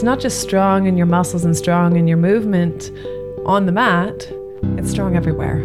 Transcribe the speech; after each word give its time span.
It's 0.00 0.04
not 0.06 0.18
just 0.18 0.40
strong 0.40 0.86
in 0.86 0.96
your 0.96 1.04
muscles 1.04 1.44
and 1.44 1.54
strong 1.54 1.94
in 1.94 2.08
your 2.08 2.16
movement 2.16 2.90
on 3.44 3.66
the 3.66 3.72
mat, 3.72 4.32
it's 4.78 4.90
strong 4.90 5.14
everywhere. 5.14 5.62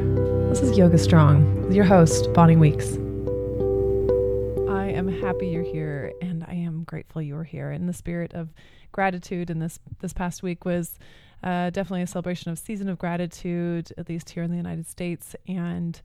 This 0.49 0.59
is 0.59 0.77
Yoga 0.77 0.98
Strong 0.98 1.63
with 1.63 1.73
your 1.73 1.85
host, 1.85 2.34
Bonnie 2.34 2.57
Weeks. 2.57 2.95
I 4.70 4.90
am 4.90 5.07
happy 5.07 5.48
you're 5.48 5.63
here 5.63 6.12
and 6.21 6.43
I 6.43 6.53
am 6.53 6.84
grateful 6.84 7.21
you 7.21 7.38
are 7.38 7.45
here. 7.45 7.71
In 7.71 7.88
the 7.88 7.93
spirit 7.93 8.34
of 8.34 8.49
gratitude, 8.91 9.49
and 9.49 9.62
this 9.62 9.79
this 10.02 10.12
past 10.12 10.43
week 10.43 10.65
was 10.65 10.99
uh, 11.41 11.70
definitely 11.70 12.02
a 12.02 12.07
celebration 12.07 12.52
of 12.52 12.59
season 12.59 12.90
of 12.90 12.98
gratitude, 12.99 13.93
at 13.98 14.09
least 14.09 14.31
here 14.31 14.43
in 14.43 14.52
the 14.52 14.57
United 14.57 14.85
States. 14.85 15.38
And 15.48 16.02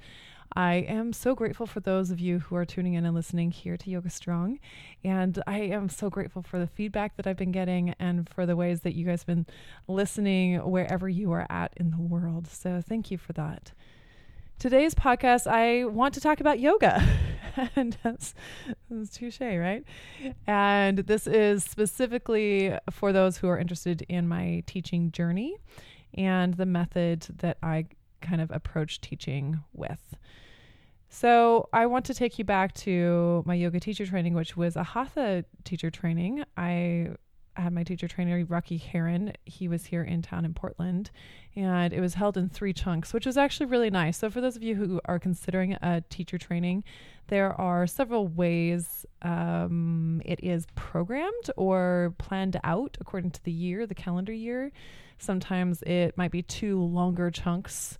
I 0.56 0.74
am 0.74 1.12
so 1.12 1.34
grateful 1.34 1.66
for 1.66 1.78
those 1.78 2.10
of 2.10 2.18
you 2.18 2.40
who 2.40 2.56
are 2.56 2.64
tuning 2.64 2.94
in 2.94 3.04
and 3.04 3.14
listening 3.14 3.52
here 3.52 3.76
to 3.76 3.90
Yoga 3.90 4.10
Strong. 4.10 4.58
And 5.04 5.40
I 5.46 5.60
am 5.60 5.88
so 5.88 6.10
grateful 6.10 6.42
for 6.42 6.58
the 6.58 6.66
feedback 6.66 7.16
that 7.16 7.26
I've 7.26 7.36
been 7.36 7.52
getting 7.52 7.94
and 8.00 8.28
for 8.28 8.46
the 8.46 8.56
ways 8.56 8.80
that 8.80 8.96
you 8.96 9.06
guys 9.06 9.20
have 9.20 9.28
been 9.28 9.46
listening 9.86 10.56
wherever 10.58 11.08
you 11.08 11.30
are 11.32 11.46
at 11.48 11.72
in 11.76 11.90
the 11.92 12.00
world. 12.00 12.48
So 12.48 12.82
thank 12.86 13.12
you 13.12 13.18
for 13.18 13.32
that. 13.34 13.72
Today's 14.58 14.94
podcast, 14.94 15.46
I 15.46 15.84
want 15.84 16.14
to 16.14 16.20
talk 16.20 16.40
about 16.40 16.58
yoga. 16.58 17.00
and 17.76 17.96
that's, 18.02 18.34
that's 18.90 19.10
touche, 19.10 19.40
right? 19.40 19.84
And 20.48 20.98
this 20.98 21.28
is 21.28 21.62
specifically 21.62 22.76
for 22.90 23.12
those 23.12 23.38
who 23.38 23.48
are 23.48 23.58
interested 23.58 24.02
in 24.08 24.26
my 24.26 24.64
teaching 24.66 25.12
journey 25.12 25.56
and 26.14 26.54
the 26.54 26.66
method 26.66 27.26
that 27.38 27.56
I 27.62 27.86
kind 28.20 28.40
of 28.40 28.50
approach 28.50 29.00
teaching 29.00 29.60
with. 29.72 30.14
So, 31.08 31.68
I 31.72 31.86
want 31.86 32.04
to 32.06 32.14
take 32.14 32.38
you 32.38 32.44
back 32.44 32.72
to 32.74 33.42
my 33.44 33.54
yoga 33.54 33.80
teacher 33.80 34.06
training, 34.06 34.34
which 34.34 34.56
was 34.56 34.76
a 34.76 34.84
hatha 34.84 35.44
teacher 35.64 35.90
training. 35.90 36.44
I 36.56 37.08
had 37.60 37.72
my 37.72 37.84
teacher 37.84 38.08
trainer, 38.08 38.44
Rocky 38.44 38.76
Heron. 38.76 39.32
He 39.44 39.68
was 39.68 39.86
here 39.86 40.02
in 40.02 40.22
town 40.22 40.44
in 40.44 40.54
Portland, 40.54 41.10
and 41.54 41.92
it 41.92 42.00
was 42.00 42.14
held 42.14 42.36
in 42.36 42.48
three 42.48 42.72
chunks, 42.72 43.12
which 43.12 43.26
was 43.26 43.36
actually 43.36 43.66
really 43.66 43.90
nice. 43.90 44.18
So, 44.18 44.30
for 44.30 44.40
those 44.40 44.56
of 44.56 44.62
you 44.62 44.74
who 44.74 45.00
are 45.04 45.18
considering 45.18 45.74
a 45.74 46.02
teacher 46.08 46.38
training, 46.38 46.84
there 47.28 47.52
are 47.60 47.86
several 47.86 48.26
ways 48.26 49.06
um, 49.22 50.20
it 50.24 50.40
is 50.42 50.66
programmed 50.74 51.50
or 51.56 52.14
planned 52.18 52.58
out 52.64 52.96
according 53.00 53.30
to 53.32 53.44
the 53.44 53.52
year, 53.52 53.86
the 53.86 53.94
calendar 53.94 54.32
year. 54.32 54.72
Sometimes 55.18 55.82
it 55.82 56.16
might 56.16 56.30
be 56.30 56.42
two 56.42 56.82
longer 56.82 57.30
chunks 57.30 57.98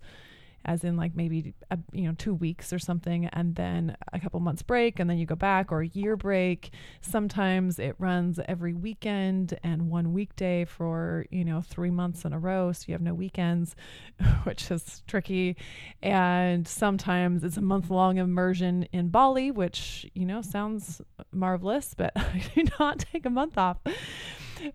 as 0.65 0.83
in 0.83 0.95
like 0.97 1.15
maybe 1.15 1.53
a, 1.69 1.77
you 1.91 2.07
know 2.07 2.13
two 2.17 2.33
weeks 2.33 2.71
or 2.71 2.79
something 2.79 3.25
and 3.27 3.55
then 3.55 3.95
a 4.13 4.19
couple 4.19 4.39
months 4.39 4.61
break 4.61 4.99
and 4.99 5.09
then 5.09 5.17
you 5.17 5.25
go 5.25 5.35
back 5.35 5.71
or 5.71 5.81
a 5.81 5.87
year 5.87 6.15
break. 6.15 6.71
Sometimes 7.01 7.79
it 7.79 7.95
runs 7.99 8.39
every 8.47 8.73
weekend 8.73 9.57
and 9.63 9.89
one 9.89 10.13
weekday 10.13 10.65
for 10.65 11.25
you 11.31 11.45
know 11.45 11.61
three 11.61 11.91
months 11.91 12.25
in 12.25 12.33
a 12.33 12.39
row 12.39 12.71
so 12.71 12.85
you 12.87 12.93
have 12.93 13.01
no 13.01 13.13
weekends 13.13 13.75
which 14.43 14.69
is 14.71 15.03
tricky. 15.07 15.55
And 16.01 16.67
sometimes 16.67 17.43
it's 17.43 17.57
a 17.57 17.61
month 17.61 17.89
long 17.89 18.17
immersion 18.17 18.87
in 18.91 19.09
bali 19.09 19.51
which 19.51 20.09
you 20.13 20.25
know 20.25 20.41
sounds 20.41 21.01
marvelous 21.31 21.93
but 21.95 22.11
i 22.15 22.43
do 22.55 22.63
not 22.79 22.99
take 22.99 23.25
a 23.25 23.29
month 23.29 23.57
off 23.57 23.77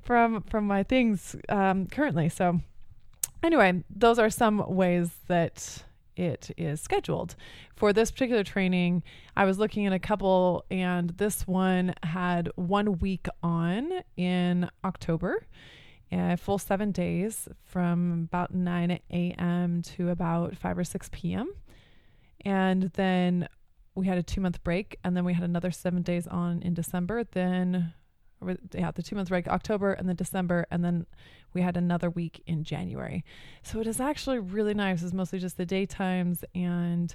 from 0.02 0.42
from 0.42 0.66
my 0.66 0.82
things 0.82 1.36
um, 1.48 1.86
currently. 1.86 2.28
So 2.28 2.60
anyway, 3.42 3.82
those 3.94 4.18
are 4.18 4.30
some 4.30 4.64
ways 4.74 5.10
that 5.28 5.84
it 6.16 6.50
is 6.56 6.80
scheduled. 6.80 7.36
For 7.74 7.92
this 7.92 8.10
particular 8.10 8.42
training, 8.42 9.02
I 9.36 9.44
was 9.44 9.58
looking 9.58 9.86
at 9.86 9.92
a 9.92 9.98
couple, 9.98 10.64
and 10.70 11.10
this 11.10 11.46
one 11.46 11.94
had 12.02 12.50
one 12.56 12.98
week 12.98 13.26
on 13.42 13.92
in 14.16 14.70
October, 14.84 15.46
a 16.10 16.36
full 16.36 16.58
seven 16.58 16.90
days 16.92 17.48
from 17.64 18.28
about 18.28 18.54
9 18.54 18.98
a.m. 19.10 19.82
to 19.82 20.08
about 20.08 20.56
5 20.56 20.78
or 20.78 20.84
6 20.84 21.10
p.m. 21.12 21.52
And 22.44 22.84
then 22.94 23.48
we 23.94 24.06
had 24.06 24.18
a 24.18 24.22
two 24.22 24.40
month 24.40 24.62
break, 24.62 24.98
and 25.04 25.16
then 25.16 25.24
we 25.24 25.34
had 25.34 25.44
another 25.44 25.70
seven 25.70 26.02
days 26.02 26.26
on 26.26 26.62
in 26.62 26.74
December. 26.74 27.24
Then, 27.24 27.94
yeah, 28.72 28.90
the 28.90 29.02
two 29.02 29.16
month 29.16 29.28
break, 29.28 29.48
October, 29.48 29.92
and 29.92 30.08
then 30.08 30.16
December, 30.16 30.66
and 30.70 30.84
then 30.84 31.06
we 31.56 31.62
had 31.62 31.78
another 31.78 32.10
week 32.10 32.42
in 32.46 32.64
January. 32.64 33.24
So 33.62 33.80
it 33.80 33.86
is 33.86 33.98
actually 33.98 34.38
really 34.38 34.74
nice. 34.74 35.02
It's 35.02 35.14
mostly 35.14 35.38
just 35.38 35.56
the 35.56 35.64
daytimes, 35.64 36.44
and 36.54 37.14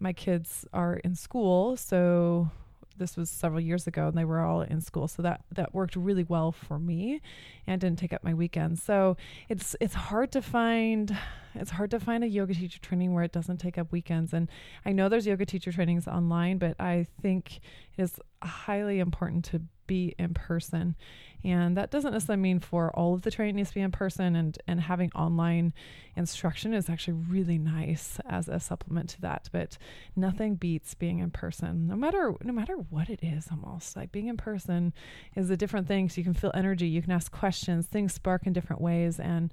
my 0.00 0.14
kids 0.14 0.64
are 0.72 0.94
in 1.04 1.14
school. 1.14 1.76
So 1.76 2.50
this 2.96 3.14
was 3.14 3.28
several 3.28 3.60
years 3.60 3.86
ago 3.86 4.06
and 4.06 4.16
they 4.16 4.24
were 4.24 4.40
all 4.40 4.62
in 4.62 4.80
school 4.80 5.08
so 5.08 5.20
that 5.20 5.42
that 5.52 5.74
worked 5.74 5.96
really 5.96 6.22
well 6.22 6.52
for 6.52 6.78
me 6.78 7.20
and 7.66 7.80
didn't 7.80 7.98
take 7.98 8.12
up 8.12 8.22
my 8.22 8.32
weekends 8.32 8.80
so 8.80 9.16
it's 9.48 9.74
it's 9.80 9.94
hard 9.94 10.30
to 10.30 10.40
find 10.40 11.16
it's 11.56 11.72
hard 11.72 11.90
to 11.90 11.98
find 11.98 12.22
a 12.22 12.28
yoga 12.28 12.54
teacher 12.54 12.78
training 12.78 13.12
where 13.12 13.24
it 13.24 13.32
doesn't 13.32 13.56
take 13.56 13.78
up 13.78 13.90
weekends 13.90 14.32
and 14.32 14.48
i 14.86 14.92
know 14.92 15.08
there's 15.08 15.26
yoga 15.26 15.44
teacher 15.44 15.72
trainings 15.72 16.06
online 16.06 16.56
but 16.56 16.76
i 16.78 17.04
think 17.20 17.58
it 17.98 18.02
is 18.02 18.20
highly 18.44 19.00
important 19.00 19.44
to 19.44 19.60
be 19.86 20.14
in 20.18 20.34
person 20.34 20.96
and 21.44 21.76
that 21.76 21.90
doesn't 21.90 22.12
necessarily 22.12 22.42
mean 22.42 22.58
for 22.58 22.90
all 22.96 23.12
of 23.12 23.22
the 23.22 23.30
training 23.30 23.56
needs 23.56 23.68
to 23.68 23.74
be 23.74 23.82
in 23.82 23.92
person 23.92 24.34
and, 24.34 24.58
and 24.66 24.80
having 24.80 25.12
online 25.12 25.74
instruction 26.16 26.72
is 26.72 26.88
actually 26.88 27.12
really 27.28 27.58
nice 27.58 28.18
as 28.26 28.48
a 28.48 28.58
supplement 28.58 29.10
to 29.10 29.20
that. 29.20 29.50
But 29.52 29.76
nothing 30.16 30.54
beats 30.54 30.94
being 30.94 31.18
in 31.18 31.30
person, 31.30 31.86
no 31.86 31.96
matter 31.96 32.34
no 32.42 32.52
matter 32.52 32.76
what 32.76 33.10
it 33.10 33.20
is 33.22 33.48
almost. 33.50 33.94
Like 33.94 34.10
being 34.10 34.28
in 34.28 34.38
person 34.38 34.94
is 35.36 35.50
a 35.50 35.56
different 35.56 35.86
thing. 35.86 36.08
So 36.08 36.18
you 36.18 36.24
can 36.24 36.32
feel 36.32 36.52
energy, 36.54 36.88
you 36.88 37.02
can 37.02 37.12
ask 37.12 37.30
questions, 37.30 37.86
things 37.86 38.14
spark 38.14 38.46
in 38.46 38.54
different 38.54 38.80
ways 38.80 39.20
and 39.20 39.50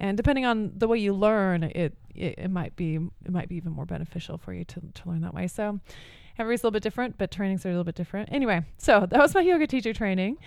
and 0.00 0.16
depending 0.16 0.44
on 0.44 0.72
the 0.76 0.86
way 0.86 0.98
you 0.98 1.12
learn, 1.12 1.64
it, 1.64 1.96
it, 2.14 2.34
it 2.38 2.50
might 2.50 2.76
be 2.76 2.96
it 2.96 3.30
might 3.30 3.48
be 3.48 3.56
even 3.56 3.72
more 3.72 3.86
beneficial 3.86 4.38
for 4.38 4.52
you 4.52 4.64
to, 4.64 4.80
to 4.80 5.08
learn 5.08 5.20
that 5.22 5.34
way. 5.34 5.46
So 5.46 5.78
everybody's 6.38 6.62
a 6.62 6.66
little 6.66 6.72
bit 6.72 6.82
different, 6.82 7.18
but 7.18 7.30
trainings 7.30 7.66
are 7.66 7.68
a 7.68 7.72
little 7.72 7.84
bit 7.84 7.94
different. 7.94 8.30
Anyway, 8.32 8.62
so 8.78 9.06
that 9.08 9.18
was 9.18 9.34
my 9.34 9.40
yoga 9.40 9.66
teacher 9.66 9.92
training. 9.92 10.38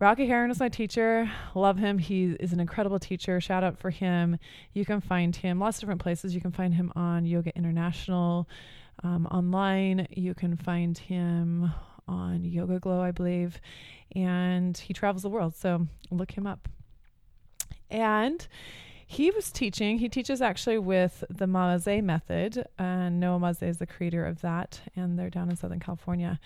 Rocky 0.00 0.26
Heron 0.26 0.50
is 0.50 0.58
my 0.58 0.70
teacher. 0.70 1.30
Love 1.54 1.76
him. 1.76 1.98
He 1.98 2.36
is 2.40 2.54
an 2.54 2.60
incredible 2.60 2.98
teacher. 2.98 3.38
Shout 3.38 3.62
out 3.62 3.78
for 3.78 3.90
him. 3.90 4.38
You 4.72 4.86
can 4.86 5.02
find 5.02 5.36
him 5.36 5.60
lots 5.60 5.76
of 5.76 5.80
different 5.82 6.00
places. 6.00 6.34
You 6.34 6.40
can 6.40 6.52
find 6.52 6.72
him 6.72 6.90
on 6.96 7.26
Yoga 7.26 7.54
International 7.54 8.48
um, 9.02 9.26
online. 9.26 10.08
You 10.10 10.32
can 10.34 10.56
find 10.56 10.96
him 10.96 11.70
on 12.08 12.40
YogaGlo, 12.40 12.98
I 13.00 13.10
believe. 13.10 13.60
And 14.16 14.76
he 14.78 14.94
travels 14.94 15.22
the 15.22 15.28
world. 15.28 15.54
So 15.54 15.86
look 16.10 16.30
him 16.30 16.46
up. 16.46 16.66
And 17.90 18.46
he 19.10 19.32
was 19.32 19.50
teaching, 19.50 19.98
he 19.98 20.08
teaches 20.08 20.40
actually 20.40 20.78
with 20.78 21.24
the 21.28 21.48
Maze 21.48 22.00
method, 22.00 22.64
and 22.78 23.18
Noah 23.18 23.40
Maze 23.40 23.60
is 23.60 23.78
the 23.78 23.86
creator 23.86 24.24
of 24.24 24.40
that, 24.42 24.82
and 24.94 25.18
they're 25.18 25.28
down 25.28 25.50
in 25.50 25.56
Southern 25.56 25.80
California. 25.80 26.38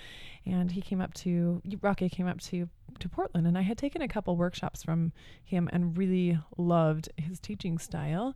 And 0.46 0.70
he 0.70 0.80
came 0.80 0.98
up 0.98 1.12
to, 1.12 1.60
Rocky 1.82 2.08
came 2.08 2.26
up 2.26 2.40
to, 2.40 2.70
to 3.00 3.08
Portland, 3.08 3.46
and 3.46 3.56
I 3.56 3.62
had 3.62 3.78
taken 3.78 4.02
a 4.02 4.08
couple 4.08 4.36
workshops 4.36 4.82
from 4.82 5.12
him 5.44 5.68
and 5.72 5.96
really 5.96 6.38
loved 6.56 7.08
his 7.16 7.40
teaching 7.40 7.78
style 7.78 8.34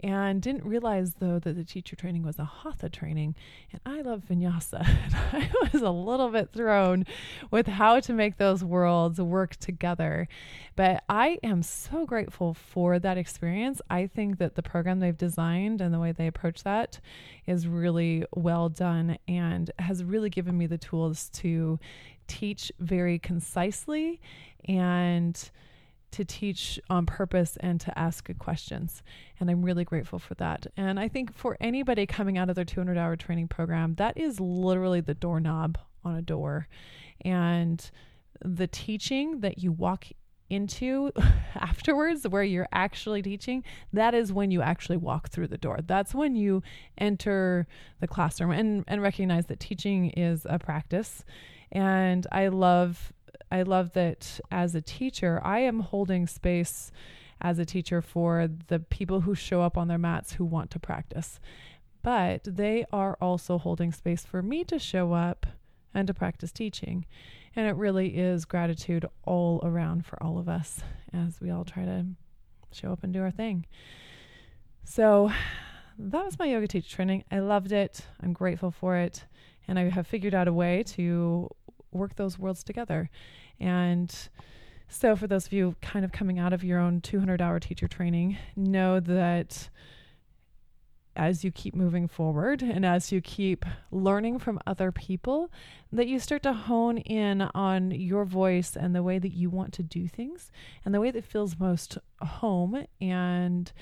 and 0.00 0.42
didn't 0.42 0.64
realize 0.64 1.14
though 1.14 1.38
that 1.38 1.54
the 1.54 1.64
teacher 1.64 1.94
training 1.94 2.22
was 2.22 2.38
a 2.38 2.44
hatha 2.44 2.88
training 2.88 3.34
and 3.72 3.80
i 3.86 4.00
love 4.02 4.22
vinyasa. 4.28 4.84
I 5.32 5.48
was 5.72 5.82
a 5.82 5.90
little 5.90 6.30
bit 6.30 6.50
thrown 6.52 7.06
with 7.50 7.66
how 7.66 8.00
to 8.00 8.12
make 8.12 8.36
those 8.36 8.64
worlds 8.64 9.20
work 9.20 9.56
together. 9.56 10.28
But 10.76 11.04
i 11.08 11.38
am 11.42 11.62
so 11.62 12.06
grateful 12.06 12.54
for 12.54 12.98
that 12.98 13.16
experience. 13.18 13.80
I 13.88 14.06
think 14.06 14.38
that 14.38 14.56
the 14.56 14.62
program 14.62 15.00
they've 15.00 15.16
designed 15.16 15.80
and 15.80 15.94
the 15.94 16.00
way 16.00 16.12
they 16.12 16.26
approach 16.26 16.64
that 16.64 17.00
is 17.46 17.68
really 17.68 18.24
well 18.34 18.68
done 18.68 19.18
and 19.28 19.70
has 19.78 20.02
really 20.02 20.30
given 20.30 20.58
me 20.58 20.66
the 20.66 20.78
tools 20.78 21.30
to 21.34 21.78
teach 22.26 22.72
very 22.78 23.18
concisely 23.18 24.20
and 24.66 25.50
to 26.14 26.24
teach 26.24 26.78
on 26.88 27.06
purpose 27.06 27.56
and 27.58 27.80
to 27.80 27.98
ask 27.98 28.24
good 28.24 28.38
questions. 28.38 29.02
And 29.40 29.50
I'm 29.50 29.64
really 29.64 29.84
grateful 29.84 30.20
for 30.20 30.34
that. 30.34 30.66
And 30.76 31.00
I 31.00 31.08
think 31.08 31.34
for 31.34 31.56
anybody 31.60 32.06
coming 32.06 32.38
out 32.38 32.48
of 32.48 32.54
their 32.54 32.64
200 32.64 32.96
hour 32.96 33.16
training 33.16 33.48
program, 33.48 33.96
that 33.96 34.16
is 34.16 34.38
literally 34.38 35.00
the 35.00 35.14
doorknob 35.14 35.76
on 36.04 36.14
a 36.14 36.22
door. 36.22 36.68
And 37.22 37.90
the 38.44 38.68
teaching 38.68 39.40
that 39.40 39.58
you 39.58 39.72
walk 39.72 40.06
into 40.50 41.10
afterwards 41.56 42.28
where 42.28 42.42
you're 42.44 42.68
actually 42.72 43.22
teaching 43.22 43.64
that 43.92 44.14
is 44.14 44.32
when 44.32 44.50
you 44.50 44.60
actually 44.60 44.98
walk 44.98 45.30
through 45.30 45.48
the 45.48 45.56
door 45.56 45.78
that's 45.86 46.14
when 46.14 46.36
you 46.36 46.62
enter 46.98 47.66
the 48.00 48.06
classroom 48.06 48.50
and 48.50 48.84
and 48.86 49.00
recognize 49.00 49.46
that 49.46 49.58
teaching 49.58 50.10
is 50.10 50.46
a 50.48 50.58
practice 50.58 51.24
and 51.74 52.26
i 52.32 52.48
love 52.48 53.12
i 53.50 53.62
love 53.62 53.92
that 53.92 54.40
as 54.50 54.74
a 54.74 54.80
teacher 54.80 55.40
i 55.44 55.58
am 55.58 55.80
holding 55.80 56.26
space 56.26 56.90
as 57.40 57.58
a 57.58 57.64
teacher 57.64 58.00
for 58.00 58.48
the 58.68 58.78
people 58.78 59.20
who 59.22 59.34
show 59.34 59.60
up 59.60 59.76
on 59.76 59.88
their 59.88 59.98
mats 59.98 60.34
who 60.34 60.44
want 60.44 60.70
to 60.70 60.78
practice 60.78 61.40
but 62.02 62.42
they 62.44 62.84
are 62.92 63.16
also 63.20 63.58
holding 63.58 63.90
space 63.90 64.24
for 64.24 64.42
me 64.42 64.62
to 64.64 64.78
show 64.78 65.12
up 65.12 65.46
and 65.92 66.06
to 66.06 66.14
practice 66.14 66.52
teaching 66.52 67.04
and 67.56 67.66
it 67.66 67.76
really 67.76 68.16
is 68.16 68.44
gratitude 68.44 69.06
all 69.24 69.60
around 69.62 70.04
for 70.04 70.20
all 70.22 70.38
of 70.38 70.48
us 70.48 70.80
as 71.12 71.40
we 71.40 71.50
all 71.50 71.64
try 71.64 71.84
to 71.84 72.04
show 72.72 72.92
up 72.92 73.04
and 73.04 73.12
do 73.12 73.22
our 73.22 73.30
thing. 73.30 73.66
So 74.84 75.30
that 75.98 76.24
was 76.24 76.38
my 76.38 76.46
yoga 76.46 76.66
teacher 76.66 76.96
training. 76.96 77.24
I 77.30 77.38
loved 77.38 77.72
it. 77.72 78.06
I'm 78.20 78.32
grateful 78.32 78.70
for 78.70 78.96
it. 78.96 79.24
And 79.68 79.78
I 79.78 79.88
have 79.88 80.06
figured 80.06 80.34
out 80.34 80.48
a 80.48 80.52
way 80.52 80.82
to 80.88 81.48
work 81.94 82.16
those 82.16 82.38
worlds 82.38 82.62
together. 82.62 83.10
And 83.60 84.14
so, 84.88 85.16
for 85.16 85.26
those 85.26 85.46
of 85.46 85.52
you 85.52 85.76
kind 85.80 86.04
of 86.04 86.12
coming 86.12 86.38
out 86.38 86.52
of 86.52 86.62
your 86.62 86.78
own 86.78 87.00
200 87.00 87.40
hour 87.40 87.58
teacher 87.58 87.88
training, 87.88 88.36
know 88.56 89.00
that 89.00 89.70
as 91.16 91.44
you 91.44 91.50
keep 91.50 91.74
moving 91.74 92.08
forward 92.08 92.62
and 92.62 92.84
as 92.84 93.12
you 93.12 93.20
keep 93.20 93.64
learning 93.90 94.38
from 94.38 94.58
other 94.66 94.90
people, 94.90 95.50
that 95.92 96.08
you 96.08 96.18
start 96.18 96.42
to 96.42 96.52
hone 96.52 96.98
in 96.98 97.42
on 97.54 97.90
your 97.92 98.24
voice 98.24 98.76
and 98.76 98.94
the 98.94 99.02
way 99.02 99.18
that 99.18 99.32
you 99.32 99.48
want 99.48 99.72
to 99.72 99.82
do 99.82 100.08
things 100.08 100.50
and 100.84 100.94
the 100.94 101.00
way 101.00 101.10
that 101.10 101.24
feels 101.24 101.58
most 101.58 101.98
home 102.20 102.84
and 103.00 103.72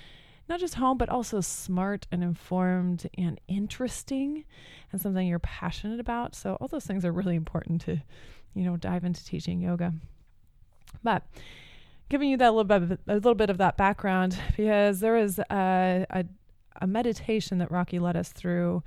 not 0.49 0.61
just 0.61 0.75
home, 0.75 0.99
but 0.99 1.09
also 1.09 1.41
smart 1.41 2.07
and 2.11 2.23
informed 2.23 3.09
and 3.17 3.41
interesting 3.49 4.45
and 4.91 5.01
something 5.01 5.27
you're 5.27 5.39
passionate 5.39 6.01
about. 6.01 6.35
So, 6.35 6.57
all 6.61 6.69
those 6.69 6.87
things 6.87 7.05
are 7.05 7.13
really 7.13 7.37
important 7.37 7.81
to, 7.83 8.03
you 8.55 8.65
know, 8.65 8.77
dive 8.77 9.05
into 9.05 9.25
teaching 9.25 9.61
yoga. 9.61 9.95
But, 11.03 11.25
giving 12.09 12.29
you 12.29 12.37
that 12.37 12.53
little 12.55 12.65
bit, 12.65 13.01
a 13.09 13.15
little 13.15 13.35
bit 13.35 13.51
of 13.51 13.59
that 13.59 13.77
background 13.77 14.39
because 14.57 15.01
there 15.01 15.17
is 15.17 15.39
a, 15.39 16.07
a 16.11 16.25
a 16.81 16.87
meditation 16.87 17.59
that 17.59 17.71
Rocky 17.71 17.99
led 17.99 18.17
us 18.17 18.31
through, 18.33 18.83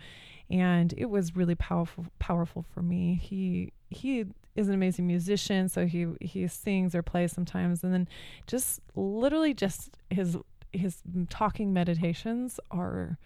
and 0.50 0.94
it 0.98 1.06
was 1.06 1.36
really 1.36 1.56
powerful 1.56 2.06
powerful 2.20 2.66
for 2.74 2.82
me. 2.82 3.20
He 3.22 3.74
he 3.90 4.26
is 4.56 4.68
an 4.68 4.74
amazing 4.74 5.08
musician, 5.08 5.70
so 5.70 5.86
he 5.86 6.08
he 6.22 6.48
sings 6.48 6.96
or 6.96 7.02
plays 7.02 7.32
sometimes, 7.32 7.84
and 7.84 7.94
then 7.94 8.08
just 8.48 8.82
literally 8.96 9.54
just 9.54 9.98
his 10.10 10.38
his 10.78 11.02
talking 11.30 11.74
meditations 11.74 12.60
are 12.72 13.18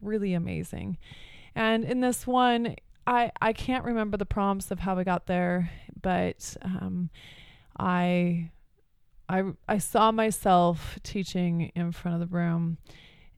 really 0.00 0.34
amazing. 0.34 0.98
And 1.54 1.84
in 1.84 2.00
this 2.00 2.26
one, 2.26 2.76
I 3.06 3.30
I 3.40 3.52
can't 3.52 3.84
remember 3.84 4.16
the 4.16 4.26
prompts 4.26 4.70
of 4.70 4.80
how 4.80 4.96
we 4.96 5.04
got 5.04 5.26
there, 5.26 5.70
but 6.00 6.56
um, 6.62 7.10
I 7.78 8.50
I 9.28 9.44
I 9.68 9.78
saw 9.78 10.12
myself 10.12 10.98
teaching 11.02 11.72
in 11.74 11.92
front 11.92 12.20
of 12.20 12.28
the 12.28 12.34
room 12.34 12.78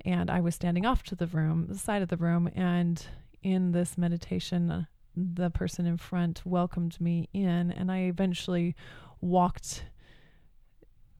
and 0.04 0.30
I 0.30 0.40
was 0.40 0.54
standing 0.54 0.86
off 0.86 1.02
to 1.04 1.16
the 1.16 1.26
room, 1.26 1.66
the 1.68 1.78
side 1.78 2.00
of 2.00 2.08
the 2.08 2.16
room, 2.16 2.48
and 2.54 3.04
in 3.42 3.72
this 3.72 3.98
meditation, 3.98 4.86
the 5.16 5.50
person 5.50 5.84
in 5.84 5.96
front 5.96 6.42
welcomed 6.44 7.00
me 7.00 7.28
in, 7.32 7.72
and 7.72 7.90
I 7.90 8.02
eventually 8.02 8.76
walked 9.20 9.84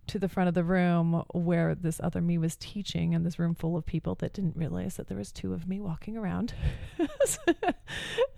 to 0.09 0.19
the 0.19 0.29
front 0.29 0.49
of 0.49 0.55
the 0.55 0.65
room 0.65 1.23
where 1.33 1.75
this 1.75 2.01
other 2.03 2.21
me 2.21 2.39
was 2.39 2.57
teaching 2.57 3.15
and 3.15 3.25
this 3.25 3.39
room 3.39 3.55
full 3.55 3.77
of 3.77 3.85
people 3.85 4.15
that 4.17 4.33
didn't 4.33 4.57
realize 4.57 4.97
that 4.97 5.09
there 5.09 5.17
was 5.19 5.33
two 5.33 5.53
of 5.53 5.69
me 5.69 5.81
walking 5.81 6.17
around. 6.17 6.55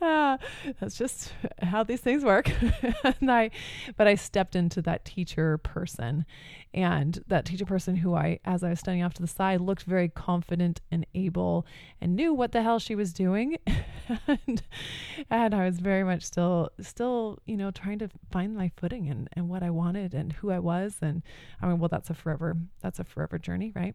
Uh, 0.00 0.38
that's 0.78 0.96
just 0.96 1.32
how 1.60 1.82
these 1.82 2.00
things 2.00 2.24
work. 2.24 2.50
And 3.20 3.30
i 3.30 3.50
but 3.96 4.06
i 4.06 4.14
stepped 4.14 4.54
into 4.54 4.80
that 4.82 5.04
teacher 5.04 5.58
person. 5.58 6.24
And 6.72 7.24
that 7.26 7.46
teacher 7.46 7.64
person 7.64 7.96
who 7.96 8.14
i 8.14 8.38
as 8.44 8.62
i 8.62 8.70
was 8.70 8.78
standing 8.80 9.02
off 9.02 9.14
to 9.14 9.22
the 9.22 9.28
side 9.28 9.60
looked 9.60 9.82
very 9.82 10.08
confident 10.08 10.80
and 10.90 11.06
able 11.14 11.66
and 12.00 12.14
knew 12.14 12.32
what 12.32 12.52
the 12.52 12.62
hell 12.62 12.78
she 12.78 12.94
was 12.94 13.12
doing 13.12 13.56
and, 14.26 14.62
and 15.30 15.54
i 15.54 15.64
was 15.64 15.78
very 15.78 16.04
much 16.04 16.22
still 16.22 16.70
still 16.80 17.38
you 17.46 17.56
know 17.56 17.70
trying 17.70 17.98
to 17.98 18.08
find 18.30 18.56
my 18.56 18.70
footing 18.76 19.08
and, 19.08 19.28
and 19.34 19.48
what 19.48 19.62
i 19.62 19.70
wanted 19.70 20.14
and 20.14 20.32
who 20.34 20.50
i 20.50 20.58
was 20.58 20.96
and 21.00 21.22
I 21.60 21.66
mean, 21.66 21.78
well, 21.78 21.88
that's 21.88 22.10
a 22.10 22.14
forever, 22.14 22.56
that's 22.80 22.98
a 22.98 23.04
forever 23.04 23.38
journey, 23.38 23.72
right? 23.74 23.94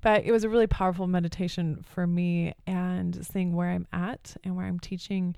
But 0.00 0.24
it 0.24 0.32
was 0.32 0.44
a 0.44 0.48
really 0.48 0.66
powerful 0.66 1.06
meditation 1.06 1.84
for 1.94 2.06
me 2.06 2.54
and 2.66 3.24
seeing 3.26 3.54
where 3.54 3.70
I'm 3.70 3.86
at 3.92 4.36
and 4.44 4.54
where 4.54 4.66
I'm 4.66 4.78
teaching. 4.78 5.34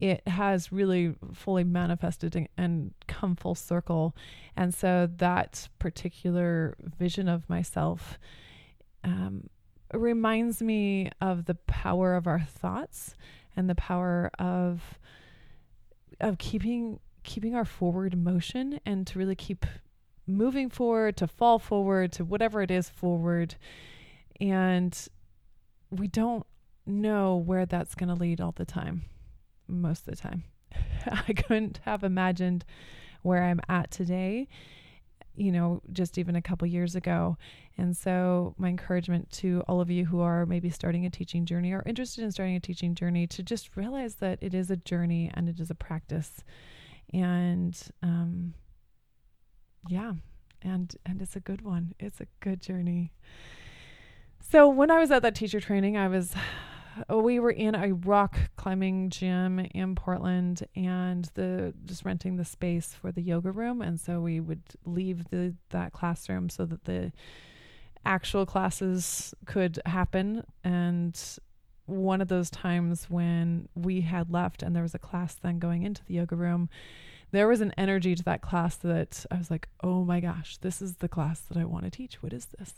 It 0.00 0.26
has 0.28 0.70
really 0.70 1.14
fully 1.32 1.64
manifested 1.64 2.48
and 2.58 2.92
come 3.06 3.36
full 3.36 3.54
circle. 3.54 4.14
And 4.56 4.74
so 4.74 5.08
that 5.16 5.68
particular 5.78 6.76
vision 6.98 7.28
of 7.28 7.48
myself 7.48 8.18
um, 9.04 9.48
reminds 9.92 10.62
me 10.62 11.10
of 11.20 11.44
the 11.44 11.54
power 11.54 12.14
of 12.14 12.26
our 12.26 12.40
thoughts 12.40 13.14
and 13.56 13.68
the 13.68 13.74
power 13.74 14.30
of 14.38 14.98
of 16.20 16.38
keeping 16.38 17.00
keeping 17.22 17.54
our 17.54 17.64
forward 17.64 18.16
motion 18.16 18.80
and 18.84 19.06
to 19.06 19.18
really 19.18 19.34
keep 19.34 19.66
moving 20.26 20.70
forward, 20.70 21.16
to 21.16 21.26
fall 21.26 21.58
forward, 21.58 22.12
to 22.12 22.24
whatever 22.24 22.62
it 22.62 22.70
is 22.70 22.88
forward. 22.88 23.54
And 24.40 24.96
we 25.90 26.08
don't 26.08 26.46
know 26.86 27.36
where 27.36 27.66
that's 27.66 27.94
going 27.94 28.08
to 28.08 28.14
lead 28.14 28.40
all 28.40 28.52
the 28.52 28.64
time, 28.64 29.04
most 29.68 30.00
of 30.00 30.16
the 30.16 30.16
time. 30.16 30.44
I 31.06 31.32
couldn't 31.32 31.80
have 31.84 32.02
imagined 32.02 32.64
where 33.22 33.44
I'm 33.44 33.60
at 33.68 33.90
today, 33.90 34.48
you 35.34 35.52
know, 35.52 35.80
just 35.92 36.18
even 36.18 36.36
a 36.36 36.42
couple 36.42 36.66
years 36.68 36.94
ago. 36.94 37.36
And 37.78 37.96
so, 37.96 38.54
my 38.58 38.68
encouragement 38.68 39.30
to 39.32 39.62
all 39.66 39.80
of 39.80 39.90
you 39.90 40.04
who 40.04 40.20
are 40.20 40.44
maybe 40.46 40.70
starting 40.70 41.06
a 41.06 41.10
teaching 41.10 41.46
journey 41.46 41.72
or 41.72 41.82
interested 41.86 42.22
in 42.24 42.32
starting 42.32 42.56
a 42.56 42.60
teaching 42.60 42.94
journey 42.94 43.26
to 43.28 43.42
just 43.42 43.76
realize 43.76 44.16
that 44.16 44.38
it 44.42 44.54
is 44.54 44.70
a 44.70 44.76
journey 44.76 45.30
and 45.34 45.48
it 45.48 45.58
is 45.58 45.70
a 45.70 45.74
practice. 45.74 46.44
And, 47.12 47.78
um, 48.02 48.54
yeah, 49.88 50.12
and 50.62 50.94
and 51.04 51.20
it's 51.20 51.36
a 51.36 51.40
good 51.40 51.62
one. 51.62 51.94
It's 51.98 52.20
a 52.20 52.26
good 52.40 52.60
journey. 52.60 53.12
So 54.50 54.68
when 54.68 54.90
I 54.90 54.98
was 54.98 55.10
at 55.10 55.22
that 55.22 55.34
teacher 55.34 55.60
training, 55.60 55.96
I 55.96 56.08
was 56.08 56.34
we 57.08 57.38
were 57.40 57.50
in 57.50 57.74
a 57.74 57.92
rock 57.92 58.38
climbing 58.56 59.10
gym 59.10 59.58
in 59.58 59.94
Portland 59.94 60.66
and 60.76 61.28
the 61.34 61.74
just 61.84 62.04
renting 62.04 62.36
the 62.36 62.44
space 62.44 62.94
for 62.94 63.12
the 63.12 63.22
yoga 63.22 63.50
room. 63.50 63.82
And 63.82 64.00
so 64.00 64.20
we 64.20 64.40
would 64.40 64.62
leave 64.84 65.28
the 65.30 65.54
that 65.70 65.92
classroom 65.92 66.48
so 66.48 66.64
that 66.66 66.84
the 66.84 67.12
actual 68.04 68.46
classes 68.46 69.34
could 69.46 69.80
happen. 69.86 70.44
And 70.64 71.18
one 71.86 72.20
of 72.20 72.28
those 72.28 72.50
times 72.50 73.08
when 73.10 73.68
we 73.74 74.00
had 74.02 74.30
left 74.30 74.62
and 74.62 74.74
there 74.74 74.82
was 74.82 74.94
a 74.94 74.98
class 74.98 75.34
then 75.34 75.58
going 75.58 75.82
into 75.82 76.04
the 76.04 76.14
yoga 76.14 76.36
room 76.36 76.68
there 77.32 77.48
was 77.48 77.60
an 77.60 77.72
energy 77.76 78.14
to 78.14 78.22
that 78.24 78.42
class 78.42 78.76
that 78.76 79.26
I 79.30 79.38
was 79.38 79.50
like, 79.50 79.68
oh 79.82 80.04
my 80.04 80.20
gosh, 80.20 80.58
this 80.58 80.80
is 80.80 80.96
the 80.96 81.08
class 81.08 81.40
that 81.40 81.56
I 81.56 81.64
want 81.64 81.84
to 81.84 81.90
teach. 81.90 82.22
What 82.22 82.32
is 82.32 82.46
this? 82.58 82.74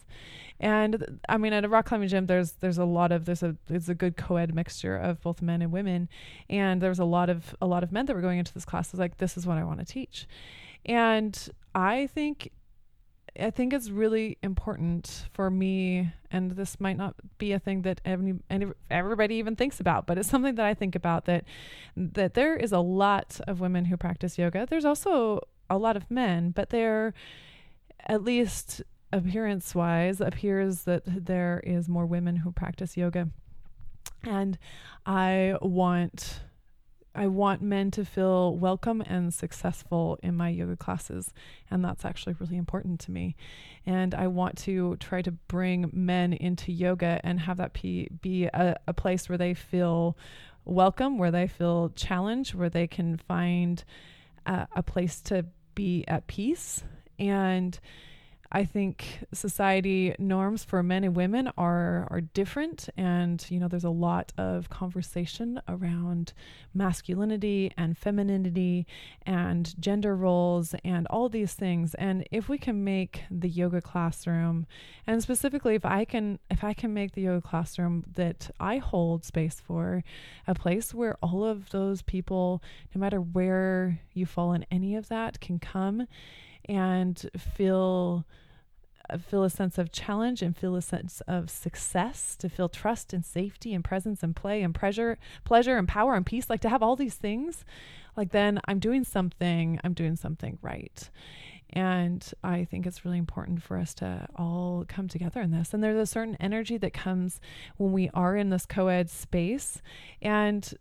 And 0.61 1.21
I 1.29 1.37
mean, 1.37 1.53
at 1.53 1.65
a 1.65 1.69
rock 1.69 1.87
climbing 1.87 2.09
gym, 2.09 2.27
there's 2.27 2.53
there's 2.53 2.79
a 2.79 2.85
lot 2.85 3.13
of 3.13 3.25
there's 3.25 3.43
a 3.43 3.57
there's 3.67 3.89
a 3.89 3.95
good 3.95 4.17
co-ed 4.17 4.55
mixture 4.55 4.97
of 4.97 5.21
both 5.21 5.43
men 5.43 5.61
and 5.61 5.73
women, 5.73 6.09
and 6.49 6.81
there 6.81 6.89
was 6.89 7.01
a 7.01 7.05
lot 7.05 7.29
of 7.29 7.55
a 7.61 7.67
lot 7.67 7.83
of 7.83 7.93
men 7.93 8.07
that 8.07 8.15
were 8.15 8.23
going 8.23 8.39
into 8.39 8.55
this 8.55 8.65
class. 8.65 8.89
I 8.89 8.97
was 8.97 9.01
like, 9.01 9.19
this 9.19 9.37
is 9.37 9.47
what 9.47 9.59
I 9.59 9.65
want 9.65 9.81
to 9.81 9.87
teach, 9.87 10.27
and 10.87 11.37
I 11.75 12.07
think 12.07 12.53
I 13.39 13.51
think 13.51 13.73
it's 13.73 13.91
really 13.91 14.39
important 14.43 15.27
for 15.33 15.51
me, 15.51 16.13
and 16.31 16.53
this 16.53 16.79
might 16.79 16.97
not 16.97 17.17
be 17.39 17.53
a 17.53 17.59
thing 17.59 17.83
that 17.83 18.01
any, 18.05 18.35
any, 18.49 18.67
everybody 18.91 19.37
even 19.37 19.57
thinks 19.57 19.81
about, 19.81 20.07
but 20.07 20.19
it's 20.19 20.29
something 20.29 20.55
that 20.55 20.67
I 20.67 20.75
think 20.75 20.95
about 20.95 21.25
that 21.25 21.45
that 21.97 22.35
there 22.35 22.57
is 22.57 22.71
a 22.73 22.79
lot 22.79 23.41
of 23.49 23.61
women 23.61 23.87
who 23.87 23.97
practice 23.97 24.39
yoga. 24.39 24.67
There's 24.69 24.85
also 24.85 25.41
a 25.69 25.79
lot 25.79 25.97
of 25.97 26.11
men, 26.11 26.51
but 26.51 26.71
there, 26.71 27.13
at 28.07 28.23
least 28.23 28.83
appearance 29.13 29.75
wise, 29.75 30.21
appears 30.21 30.85
that 30.85 31.03
there 31.05 31.61
is 31.65 31.89
more 31.89 32.07
women 32.07 32.37
who 32.37 32.53
practice 32.53 32.97
yoga, 32.97 33.29
and 34.23 34.59
I 35.07 35.57
want 35.61 36.41
I 37.15 37.29
want 37.29 37.63
men 37.63 37.91
to 37.93 38.05
feel 38.05 38.57
welcome 38.57 39.01
and 39.01 39.33
successful 39.33 40.19
in 40.23 40.37
my 40.37 40.49
yoga 40.49 40.77
classes. 40.77 41.33
And 41.71 41.85
that's 41.85 42.05
actually 42.05 42.35
really 42.41 42.57
important 42.57 43.01
to 43.01 43.11
me. 43.11 43.37
And 43.87 44.15
I 44.15 44.27
want 44.27 44.59
to 44.59 44.97
try 44.97 45.23
to 45.23 45.31
bring 45.31 45.91
men 45.93 46.33
into 46.33 46.73
yoga 46.73 47.21
and 47.23 47.39
have 47.41 47.59
that 47.59 47.73
be, 47.73 48.09
be 48.21 48.47
a, 48.47 48.77
a 48.87 48.93
place 48.93 49.29
where 49.29 49.39
they 49.39 49.55
feel 49.55 50.17
welcome, 50.65 51.19
where 51.19 51.31
they 51.31 51.47
feel 51.47 51.91
challenged, 51.91 52.55
where 52.55 52.71
they 52.71 52.87
can 52.87 53.17
find 53.17 53.85
a 54.47 54.83
place 54.83 55.21
to 55.23 55.47
be 55.75 56.05
at 56.07 56.27
peace 56.27 56.85
and 57.19 57.79
I 58.57 58.65
think 58.65 59.25
society 59.33 60.15
norms 60.17 60.63
for 60.63 60.81
men 60.81 61.03
and 61.03 61.17
women 61.17 61.51
are 61.59 62.07
are 62.09 62.21
different. 62.21 62.89
And 62.97 63.45
you 63.49 63.59
know 63.59 63.67
there's 63.67 63.83
a 63.83 63.91
lot 63.91 64.33
of 64.39 64.71
conversation 64.71 65.61
around 65.67 66.33
masculinity 66.73 67.73
and 67.77 67.99
femininity 67.99 68.87
and 69.27 69.75
gender 69.81 70.15
roles 70.15 70.73
and 70.85 71.09
all 71.09 71.29
these 71.29 71.55
things. 71.55 71.95
And 71.95 72.29
if 72.31 72.49
we 72.49 72.57
can 72.57 72.85
make 72.85 73.25
the 73.29 73.49
yoga 73.49 73.81
classroom 73.81 74.67
and 75.05 75.21
specifically 75.21 75.75
if 75.75 75.85
I 75.85 76.05
can 76.05 76.39
if 76.49 76.63
I 76.63 76.75
can 76.75 76.95
make 76.95 77.15
the 77.15 77.23
yoga 77.23 77.41
classroom 77.41 78.05
that 78.15 78.53
I 78.61 78.77
hold 78.79 79.25
space 79.25 79.59
for 79.59 80.05
a 80.47 80.55
place 80.55 80.95
where 80.95 81.17
all 81.21 81.45
of 81.45 81.71
those 81.71 82.03
people 82.03 82.63
no 82.95 83.01
matter 83.01 83.21
where 83.21 83.99
you 84.13 84.27
fall 84.27 84.53
in 84.53 84.65
any 84.71 84.95
of 84.95 85.09
that 85.09 85.41
can 85.41 85.59
come 85.59 86.07
and 86.67 87.29
feel 87.37 88.25
Uh, 89.11 89.19
feel 89.19 89.45
a 89.45 89.51
sense 89.51 89.77
of 89.79 89.93
challenge 89.93 90.43
and 90.43 90.57
feel 90.57 90.77
a 90.77 90.83
sense 90.83 91.21
of 91.29 91.51
success, 91.51 92.37
to 92.37 92.49
feel 92.49 92.69
trust 92.69 93.13
and 93.13 93.25
safety 93.25 93.75
and 93.75 93.85
presence 93.85 94.23
and 94.23 94.35
play 94.35 94.63
and 94.63 94.75
pleasure, 94.75 95.19
pleasure 95.45 95.77
and 95.77 95.89
power 95.89 96.15
and 96.15 96.25
peace, 96.25 96.49
like 96.49 96.61
to 96.61 96.69
have 96.69 96.83
all 96.83 96.97
these 96.97 97.15
things, 97.15 97.65
like 98.17 98.31
then 98.33 98.61
I'm 98.67 98.79
doing 98.79 99.05
something, 99.05 99.79
I'm 99.85 99.93
doing 99.93 100.17
something 100.17 100.59
right. 100.63 101.11
And 101.71 102.25
I 102.43 102.65
think 102.65 102.87
it's 102.87 103.05
really 103.05 103.19
important 103.19 103.63
for 103.63 103.77
us 103.77 103.95
to 103.95 104.27
all 104.37 104.85
come 104.87 105.09
together 105.09 105.41
in 105.41 105.51
this. 105.51 105.75
And 105.75 105.83
there's 105.83 106.01
a 106.01 106.07
certain 106.07 106.37
energy 106.39 106.79
that 106.79 106.93
comes 106.93 107.41
when 107.77 107.93
we 107.93 108.11
are 108.15 108.37
in 108.37 108.51
this 108.51 108.65
co-ed 108.65 109.11
space. 109.11 109.83
And 110.23 110.73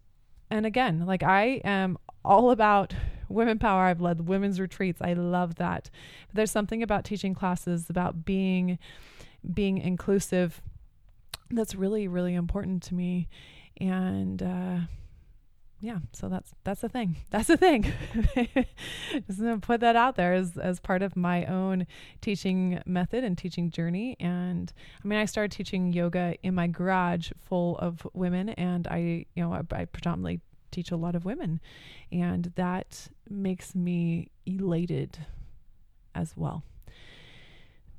and 0.51 0.68
again, 0.68 1.06
like 1.08 1.24
I 1.24 1.62
am 1.63 1.98
all 2.24 2.51
about 2.51 2.94
women 3.30 3.60
power. 3.60 3.84
I've 3.84 4.01
led 4.01 4.27
women's 4.27 4.60
retreats. 4.60 5.01
I 5.01 5.13
love 5.13 5.56
that. 5.56 5.89
But 6.27 6.36
there's 6.36 6.51
something 6.51 6.84
about 6.84 7.03
teaching 7.03 7.34
classes 7.34 7.89
about 7.89 8.25
being 8.25 8.77
being 9.53 9.77
inclusive 9.77 10.62
that's 11.51 11.75
really 11.75 12.08
really 12.08 12.34
important 12.34 12.82
to 12.82 12.96
me 12.96 13.27
and 13.77 14.42
uh 14.42 14.77
yeah 15.82 15.98
so 16.13 16.30
that's 16.30 16.51
that's 16.63 16.82
the 16.82 16.89
thing 16.89 17.18
that's 17.30 17.48
the 17.48 17.58
thing 17.58 17.92
just 19.27 19.39
gonna 19.39 19.58
put 19.58 19.82
that 19.82 19.96
out 19.96 20.15
there 20.15 20.34
as, 20.34 20.58
as 20.58 20.80
part 20.80 21.01
of 21.01 21.15
my 21.15 21.46
own 21.46 21.86
teaching 22.22 22.82
method 22.86 23.24
and 23.24 23.38
teaching 23.38 23.70
journey 23.70 24.15
and 24.20 24.72
i 25.03 25.08
mean 25.08 25.20
i 25.20 25.25
started 25.25 25.51
teaching 25.51 25.92
yoga 25.92 26.36
in 26.42 26.56
my 26.56 26.68
garage 26.68 27.32
full 27.38 27.77
of 27.80 28.08
women 28.13 28.50
and 28.50 28.88
i 28.88 29.25
you 29.36 29.44
know 29.44 29.53
i, 29.53 29.62
I 29.75 29.86
predominantly 29.86 30.39
teach 30.74 30.92
a 30.92 30.98
lot 30.98 31.15
of 31.15 31.25
women. 31.25 31.62
And 32.12 32.51
that 32.56 33.08
makes 33.30 33.75
me 33.75 34.30
elated 34.46 35.20
as 36.15 36.36
well. 36.36 36.63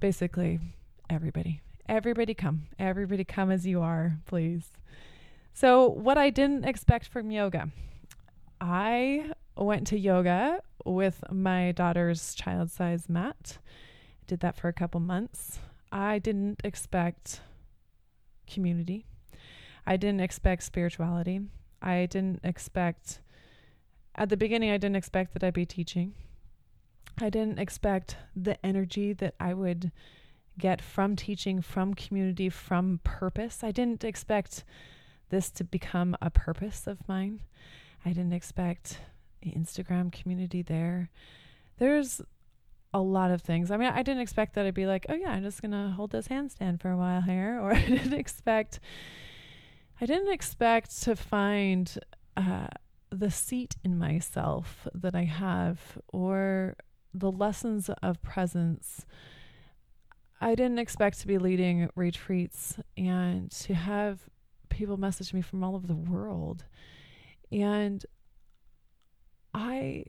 Basically, 0.00 0.60
everybody, 1.08 1.60
everybody 1.88 2.34
come, 2.34 2.66
everybody 2.78 3.24
come 3.24 3.50
as 3.50 3.66
you 3.66 3.80
are, 3.80 4.18
please. 4.26 4.70
So, 5.52 5.88
what 5.88 6.18
I 6.18 6.30
didn't 6.30 6.64
expect 6.64 7.06
from 7.06 7.30
yoga, 7.30 7.70
I 8.60 9.30
went 9.56 9.86
to 9.88 9.98
yoga 9.98 10.60
with 10.84 11.22
my 11.30 11.72
daughter's 11.72 12.34
child 12.34 12.70
size 12.70 13.08
mat. 13.08 13.58
Did 14.26 14.40
that 14.40 14.56
for 14.56 14.68
a 14.68 14.72
couple 14.72 15.00
months. 15.00 15.60
I 15.92 16.18
didn't 16.18 16.60
expect 16.64 17.40
community. 18.46 19.06
I 19.86 19.96
didn't 19.96 20.20
expect 20.20 20.64
spirituality. 20.64 21.42
I 21.84 22.06
didn't 22.06 22.40
expect, 22.42 23.20
at 24.14 24.30
the 24.30 24.36
beginning, 24.36 24.70
I 24.70 24.78
didn't 24.78 24.96
expect 24.96 25.34
that 25.34 25.44
I'd 25.44 25.54
be 25.54 25.66
teaching. 25.66 26.14
I 27.20 27.30
didn't 27.30 27.58
expect 27.58 28.16
the 28.34 28.64
energy 28.64 29.12
that 29.12 29.34
I 29.38 29.54
would 29.54 29.92
get 30.58 30.80
from 30.80 31.14
teaching, 31.14 31.60
from 31.60 31.94
community, 31.94 32.48
from 32.48 33.00
purpose. 33.04 33.62
I 33.62 33.70
didn't 33.70 34.02
expect 34.02 34.64
this 35.28 35.50
to 35.50 35.64
become 35.64 36.16
a 36.22 36.30
purpose 36.30 36.86
of 36.86 37.06
mine. 37.06 37.42
I 38.04 38.10
didn't 38.10 38.32
expect 38.32 38.98
the 39.42 39.52
Instagram 39.52 40.10
community 40.10 40.62
there. 40.62 41.10
There's 41.78 42.20
a 42.92 43.00
lot 43.00 43.30
of 43.30 43.42
things. 43.42 43.70
I 43.70 43.76
mean, 43.76 43.92
I 43.92 44.02
didn't 44.02 44.22
expect 44.22 44.54
that 44.54 44.64
I'd 44.64 44.74
be 44.74 44.86
like, 44.86 45.06
oh 45.08 45.14
yeah, 45.14 45.32
I'm 45.32 45.42
just 45.42 45.60
gonna 45.60 45.90
hold 45.90 46.12
this 46.12 46.28
handstand 46.28 46.80
for 46.80 46.90
a 46.90 46.96
while 46.96 47.20
here, 47.20 47.58
or 47.62 47.74
I 47.74 47.84
didn't 47.84 48.14
expect 48.14 48.80
I 50.04 50.06
didn't 50.06 50.34
expect 50.34 51.00
to 51.04 51.16
find 51.16 51.98
uh, 52.36 52.66
the 53.08 53.30
seat 53.30 53.76
in 53.82 53.98
myself 53.98 54.86
that 54.92 55.14
I 55.14 55.24
have 55.24 55.96
or 56.12 56.76
the 57.14 57.32
lessons 57.32 57.88
of 58.02 58.20
presence. 58.20 59.06
I 60.42 60.56
didn't 60.56 60.78
expect 60.78 61.20
to 61.20 61.26
be 61.26 61.38
leading 61.38 61.88
retreats 61.96 62.76
and 62.98 63.50
to 63.52 63.72
have 63.72 64.28
people 64.68 64.98
message 64.98 65.32
me 65.32 65.40
from 65.40 65.64
all 65.64 65.74
over 65.74 65.86
the 65.86 65.94
world. 65.94 66.64
And 67.50 68.04
I 69.54 70.04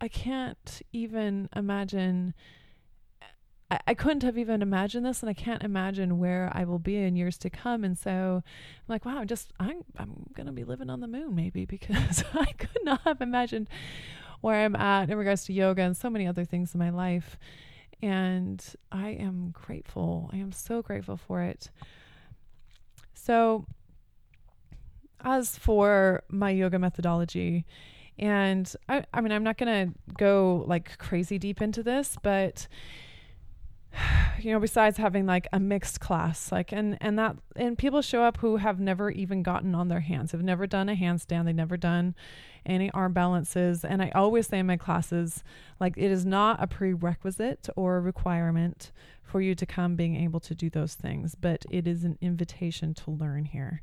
I 0.00 0.08
can't 0.08 0.82
even 0.92 1.48
imagine 1.54 2.34
I, 3.70 3.80
I 3.88 3.94
couldn't 3.94 4.22
have 4.22 4.38
even 4.38 4.62
imagined 4.62 5.06
this, 5.06 5.22
and 5.22 5.30
I 5.30 5.34
can't 5.34 5.62
imagine 5.62 6.18
where 6.18 6.50
I 6.54 6.64
will 6.64 6.78
be 6.78 6.96
in 6.96 7.16
years 7.16 7.38
to 7.38 7.50
come. 7.50 7.84
And 7.84 7.96
so 7.96 8.42
I'm 8.44 8.84
like, 8.88 9.04
wow, 9.04 9.18
I'm 9.18 9.26
just 9.26 9.52
I'm 9.58 9.84
I'm 9.98 10.26
gonna 10.34 10.52
be 10.52 10.64
living 10.64 10.90
on 10.90 11.00
the 11.00 11.08
moon 11.08 11.34
maybe 11.34 11.64
because 11.66 12.24
I 12.34 12.52
could 12.52 12.84
not 12.84 13.02
have 13.02 13.20
imagined 13.20 13.68
where 14.40 14.64
I'm 14.64 14.76
at 14.76 15.10
in 15.10 15.18
regards 15.18 15.44
to 15.44 15.52
yoga 15.52 15.82
and 15.82 15.96
so 15.96 16.08
many 16.10 16.26
other 16.26 16.44
things 16.44 16.74
in 16.74 16.78
my 16.78 16.90
life. 16.90 17.38
And 18.02 18.64
I 18.90 19.10
am 19.10 19.50
grateful. 19.50 20.30
I 20.32 20.36
am 20.36 20.52
so 20.52 20.80
grateful 20.80 21.18
for 21.18 21.42
it. 21.42 21.70
So, 23.12 23.66
as 25.22 25.58
for 25.58 26.22
my 26.30 26.48
yoga 26.48 26.78
methodology, 26.78 27.66
and 28.18 28.72
I, 28.88 29.04
I 29.12 29.20
mean, 29.20 29.32
I'm 29.32 29.42
not 29.42 29.58
going 29.58 29.88
to 29.88 29.94
go 30.16 30.64
like 30.66 30.96
crazy 30.96 31.38
deep 31.38 31.60
into 31.60 31.82
this, 31.82 32.16
but 32.22 32.68
you 34.40 34.52
know 34.52 34.60
besides 34.60 34.96
having 34.98 35.26
like 35.26 35.46
a 35.52 35.60
mixed 35.60 36.00
class 36.00 36.50
like 36.50 36.72
and 36.72 36.96
and 37.00 37.18
that 37.18 37.36
and 37.56 37.76
people 37.76 38.02
show 38.02 38.22
up 38.22 38.38
who 38.38 38.56
have 38.56 38.80
never 38.80 39.10
even 39.10 39.42
gotten 39.42 39.74
on 39.74 39.88
their 39.88 40.00
hands 40.00 40.32
have 40.32 40.42
never 40.42 40.66
done 40.66 40.88
a 40.88 40.94
handstand 40.94 41.44
they've 41.44 41.54
never 41.54 41.76
done 41.76 42.14
any 42.64 42.90
arm 42.92 43.12
balances 43.12 43.84
and 43.84 44.02
i 44.02 44.10
always 44.10 44.46
say 44.46 44.58
in 44.58 44.66
my 44.66 44.76
classes 44.76 45.42
like 45.78 45.94
it 45.96 46.10
is 46.10 46.24
not 46.24 46.62
a 46.62 46.66
prerequisite 46.66 47.68
or 47.76 47.96
a 47.96 48.00
requirement 48.00 48.92
for 49.22 49.40
you 49.40 49.54
to 49.54 49.64
come 49.64 49.94
being 49.94 50.16
able 50.16 50.40
to 50.40 50.54
do 50.54 50.68
those 50.68 50.94
things 50.94 51.34
but 51.34 51.64
it 51.70 51.86
is 51.86 52.04
an 52.04 52.18
invitation 52.20 52.94
to 52.94 53.10
learn 53.10 53.44
here. 53.44 53.82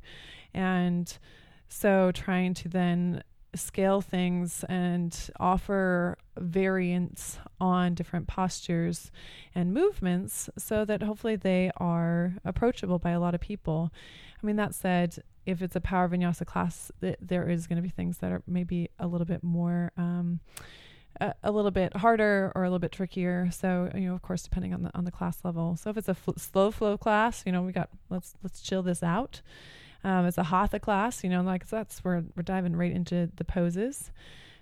And 0.54 1.16
so 1.68 2.12
trying 2.12 2.54
to 2.54 2.68
then 2.68 3.22
scale 3.54 4.00
things 4.00 4.64
and 4.68 5.30
offer 5.40 6.18
variants 6.38 7.38
on 7.60 7.94
different 7.94 8.26
postures 8.26 9.10
and 9.54 9.72
movements 9.72 10.50
so 10.58 10.84
that 10.84 11.02
hopefully 11.02 11.36
they 11.36 11.70
are 11.76 12.34
approachable 12.44 12.98
by 12.98 13.10
a 13.10 13.20
lot 13.20 13.34
of 13.34 13.40
people. 13.40 13.90
I 14.42 14.46
mean, 14.46 14.56
that 14.56 14.74
said, 14.74 15.22
if 15.46 15.62
it's 15.62 15.76
a 15.76 15.80
power 15.80 16.08
vinyasa 16.08 16.46
class, 16.46 16.92
th- 17.00 17.16
there 17.20 17.48
is 17.48 17.66
going 17.66 17.76
to 17.76 17.82
be 17.82 17.88
things 17.88 18.18
that 18.18 18.30
are 18.30 18.42
maybe 18.46 18.90
a 18.98 19.06
little 19.06 19.26
bit 19.26 19.42
more. 19.42 19.92
Um, 19.96 20.40
a, 21.42 21.50
little 21.50 21.72
bit 21.72 21.96
harder 21.96 22.52
or 22.54 22.62
a 22.62 22.68
little 22.68 22.78
bit 22.78 22.92
trickier. 22.92 23.50
So 23.50 23.90
you 23.94 24.02
know, 24.02 24.14
of 24.14 24.22
course, 24.22 24.42
depending 24.42 24.72
on 24.72 24.82
the 24.84 24.96
on 24.96 25.04
the 25.04 25.10
class 25.10 25.38
level. 25.42 25.76
So 25.76 25.90
if 25.90 25.96
it's 25.96 26.08
a 26.08 26.14
fl- 26.14 26.32
slow 26.36 26.70
flow 26.70 26.96
class, 26.96 27.42
you 27.44 27.50
know, 27.50 27.62
we 27.62 27.72
got 27.72 27.88
let's 28.08 28.34
let's 28.42 28.60
chill 28.60 28.82
this 28.82 29.02
out. 29.02 29.42
Um, 30.04 30.26
it's 30.26 30.38
a 30.38 30.44
hatha 30.44 30.78
class, 30.78 31.24
you 31.24 31.30
know, 31.30 31.42
like 31.42 31.68
that's 31.68 32.04
where 32.04 32.24
we're 32.36 32.42
diving 32.42 32.76
right 32.76 32.92
into 32.92 33.30
the 33.36 33.44
poses. 33.44 34.10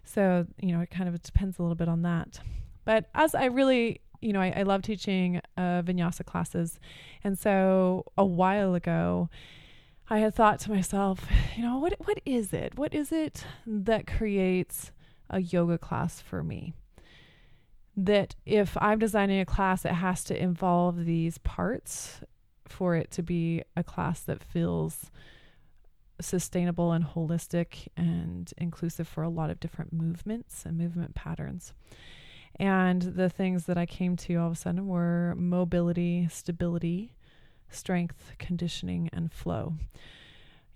So, 0.04 0.46
you 0.60 0.72
know, 0.72 0.80
it 0.80 0.90
kind 0.90 1.08
of 1.08 1.22
depends 1.22 1.58
a 1.58 1.62
little 1.62 1.74
bit 1.74 1.88
on 1.88 2.02
that. 2.02 2.40
But 2.84 3.10
as 3.14 3.34
I 3.34 3.46
really, 3.46 4.00
you 4.20 4.32
know, 4.32 4.40
I, 4.40 4.52
I 4.56 4.62
love 4.62 4.82
teaching 4.82 5.40
uh, 5.56 5.82
vinyasa 5.82 6.24
classes. 6.24 6.78
And 7.22 7.38
so 7.38 8.04
a 8.16 8.24
while 8.24 8.74
ago, 8.74 9.28
I 10.08 10.18
had 10.18 10.34
thought 10.34 10.60
to 10.60 10.70
myself, 10.70 11.26
you 11.56 11.62
know, 11.62 11.78
what 11.78 11.94
what 12.06 12.20
is 12.24 12.52
it? 12.52 12.78
What 12.78 12.94
is 12.94 13.12
it 13.12 13.44
that 13.66 14.06
creates 14.06 14.92
a 15.28 15.40
yoga 15.40 15.78
class 15.78 16.20
for 16.20 16.42
me? 16.42 16.72
That 17.96 18.36
if 18.44 18.76
I'm 18.80 19.00
designing 19.00 19.40
a 19.40 19.46
class, 19.46 19.84
it 19.84 19.92
has 19.92 20.22
to 20.24 20.40
involve 20.40 21.04
these 21.04 21.38
parts 21.38 22.20
for 22.68 22.94
it 22.94 23.10
to 23.12 23.22
be 23.22 23.62
a 23.76 23.82
class 23.82 24.20
that 24.20 24.42
feels 24.42 25.10
sustainable 26.20 26.92
and 26.92 27.04
holistic 27.04 27.88
and 27.96 28.52
inclusive 28.58 29.06
for 29.06 29.22
a 29.22 29.28
lot 29.28 29.50
of 29.50 29.60
different 29.60 29.92
movements 29.92 30.64
and 30.64 30.78
movement 30.78 31.14
patterns. 31.14 31.72
And 32.58 33.02
the 33.02 33.28
things 33.28 33.66
that 33.66 33.76
I 33.76 33.84
came 33.84 34.16
to 34.16 34.36
all 34.36 34.46
of 34.46 34.52
a 34.54 34.56
sudden 34.56 34.86
were 34.86 35.34
mobility, 35.36 36.26
stability, 36.30 37.12
strength, 37.68 38.32
conditioning, 38.38 39.10
and 39.12 39.32
flow. 39.32 39.74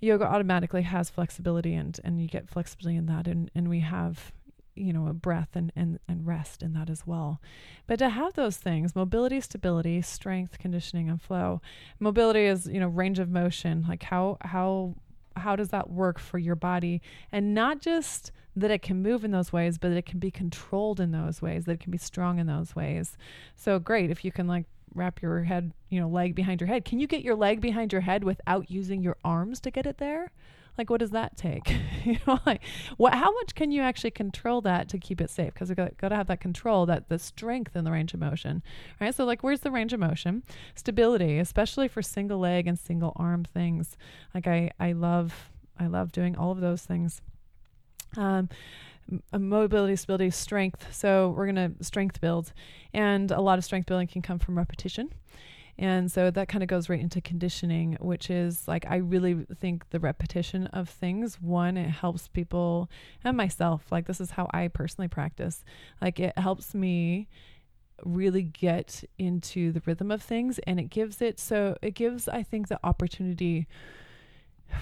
Yoga 0.01 0.25
automatically 0.25 0.83
has 0.83 1.11
flexibility 1.11 1.75
and, 1.75 1.99
and 2.05 2.21
you 2.21 2.29
get 2.29 2.49
flexibility 2.49 2.97
in 2.97 3.07
that 3.07 3.27
and, 3.27 3.51
and 3.55 3.69
we 3.69 3.81
have 3.81 4.33
you 4.75 4.93
know, 4.93 5.07
a 5.09 5.13
breath 5.13 5.51
and, 5.55 5.73
and, 5.77 5.99
and 6.09 6.27
rest 6.27 6.63
in 6.63 6.73
that 6.75 6.89
as 6.89 7.07
well. 7.07 7.41
But 7.87 7.99
to 7.99 8.09
have 8.09 8.35
those 8.35 8.57
things, 8.57 8.95
mobility, 8.95 9.41
stability, 9.41 10.03
strength, 10.03 10.59
conditioning, 10.59 11.09
and 11.09 11.21
flow. 11.21 11.61
Mobility 11.99 12.45
is, 12.45 12.67
you 12.67 12.81
know, 12.81 12.89
range 12.89 13.19
of 13.19 13.29
motion. 13.29 13.85
Like 13.89 14.03
how 14.05 14.39
how 14.41 14.95
how 15.37 15.57
does 15.57 15.69
that 15.69 15.91
work 15.91 16.19
for 16.19 16.39
your 16.39 16.57
body? 16.57 17.01
And 17.33 17.55
not 17.55 17.81
just 17.81 18.33
that 18.57 18.71
it 18.71 18.83
can 18.83 19.03
move 19.03 19.25
in 19.25 19.31
those 19.31 19.53
ways, 19.53 19.79
but 19.79 19.93
it 19.93 20.07
can 20.07 20.19
be 20.19 20.31
controlled 20.31 21.01
in 21.01 21.13
those 21.13 21.41
ways, 21.41 21.65
that 21.65 21.73
it 21.73 21.81
can 21.81 21.93
be 21.93 21.99
strong 21.99 22.39
in 22.39 22.47
those 22.47 22.75
ways. 22.75 23.17
So 23.55 23.79
great 23.79 24.11
if 24.11 24.25
you 24.25 24.33
can 24.33 24.47
like 24.47 24.67
wrap 24.95 25.23
your 25.23 25.45
head, 25.45 25.73
you 25.89 26.01
know, 26.01 26.09
leg 26.09 26.35
behind 26.35 26.61
your 26.61 26.69
head. 26.69 26.85
Can 26.85 26.99
you 26.99 27.07
get 27.07 27.23
your 27.23 27.37
leg 27.37 27.61
behind 27.61 27.93
your 27.93 28.03
head 28.03 28.25
without 28.25 28.71
using 28.71 29.03
your 29.03 29.17
arms 29.25 29.61
to 29.61 29.71
get 29.71 29.87
it 29.87 29.99
there? 29.99 30.33
Like, 30.81 30.89
what 30.89 31.01
does 31.01 31.11
that 31.11 31.37
take? 31.37 31.77
you 32.07 32.17
know, 32.27 32.41
like, 32.47 32.63
what? 32.97 33.13
How 33.13 33.31
much 33.35 33.55
can 33.55 33.71
you 33.71 33.83
actually 33.83 34.13
control 34.13 34.63
that 34.63 34.89
to 34.89 34.99
keep 34.99 35.21
it 35.21 35.29
safe? 35.29 35.53
Because 35.53 35.69
we 35.69 35.75
got, 35.75 35.99
got 35.99 36.09
to 36.09 36.17
have 36.17 36.27
that 36.29 36.41
control, 36.41 36.87
that 36.87 37.11
the 37.11 37.19
strength 37.19 37.77
in 37.77 37.85
the 37.85 37.93
range 37.93 38.15
of 38.15 38.21
motion, 38.21 38.63
right? 38.99 39.15
So, 39.15 39.27
like, 39.27 39.43
where's 39.43 39.61
the 39.61 39.71
range 39.71 39.93
of 39.93 40.01
motion? 40.01 40.43
Stability, 40.75 41.39
especially 41.39 41.87
for 41.87 42.01
single 42.01 42.39
leg 42.39 42.67
and 42.67 42.79
single 42.79 43.13
arm 43.17 43.45
things. 43.45 43.99
Like, 44.35 44.47
I, 44.47 44.71
I 44.81 44.93
love, 44.93 45.51
I 45.79 45.87
love 45.87 46.13
doing 46.13 46.35
all 46.35 46.51
of 46.51 46.63
those 46.63 46.81
things. 46.81 47.21
Um, 48.17 48.49
mobility, 49.39 49.97
stability, 49.97 50.31
strength. 50.31 50.95
So 50.95 51.35
we're 51.37 51.53
going 51.53 51.77
to 51.77 51.85
strength 51.85 52.23
build. 52.23 52.55
And 52.95 53.31
a 53.31 53.43
lot 53.43 53.59
of 53.59 53.67
strength 53.67 53.85
building 53.85 54.07
can 54.07 54.23
come 54.23 54.39
from 54.39 54.57
repetition. 54.57 55.13
And 55.81 56.13
so 56.13 56.31
that 56.31 56.49
kind 56.49 56.63
of 56.63 56.69
goes 56.69 56.91
right 56.91 57.01
into 57.01 57.23
conditioning, 57.23 57.97
which 58.01 58.29
is 58.29 58.69
like, 58.69 58.85
I 58.87 58.97
really 58.97 59.47
think 59.59 59.89
the 59.89 59.99
repetition 59.99 60.67
of 60.69 60.91
things, 60.91 61.41
one, 61.41 61.79
it 61.79 61.89
helps 61.89 62.29
people 62.29 62.91
and 63.25 63.35
myself. 63.35 63.87
Like, 63.91 64.07
this 64.07 64.21
is 64.21 64.33
how 64.33 64.47
I 64.53 64.69
personally 64.69 65.09
practice. 65.09 65.65
Like, 66.03 66.21
it 66.21 66.39
helps 66.39 66.75
me 66.75 67.29
really 68.05 68.43
get 68.43 69.03
into 69.19 69.73
the 69.73 69.81
rhythm 69.87 70.11
of 70.11 70.23
things 70.23 70.59
and 70.61 70.79
it 70.81 70.89
gives 70.89 71.21
it 71.21 71.39
so 71.39 71.77
it 71.83 71.91
gives 71.95 72.29
i 72.29 72.43
think 72.43 72.69
the 72.69 72.81
opportunity 72.83 73.67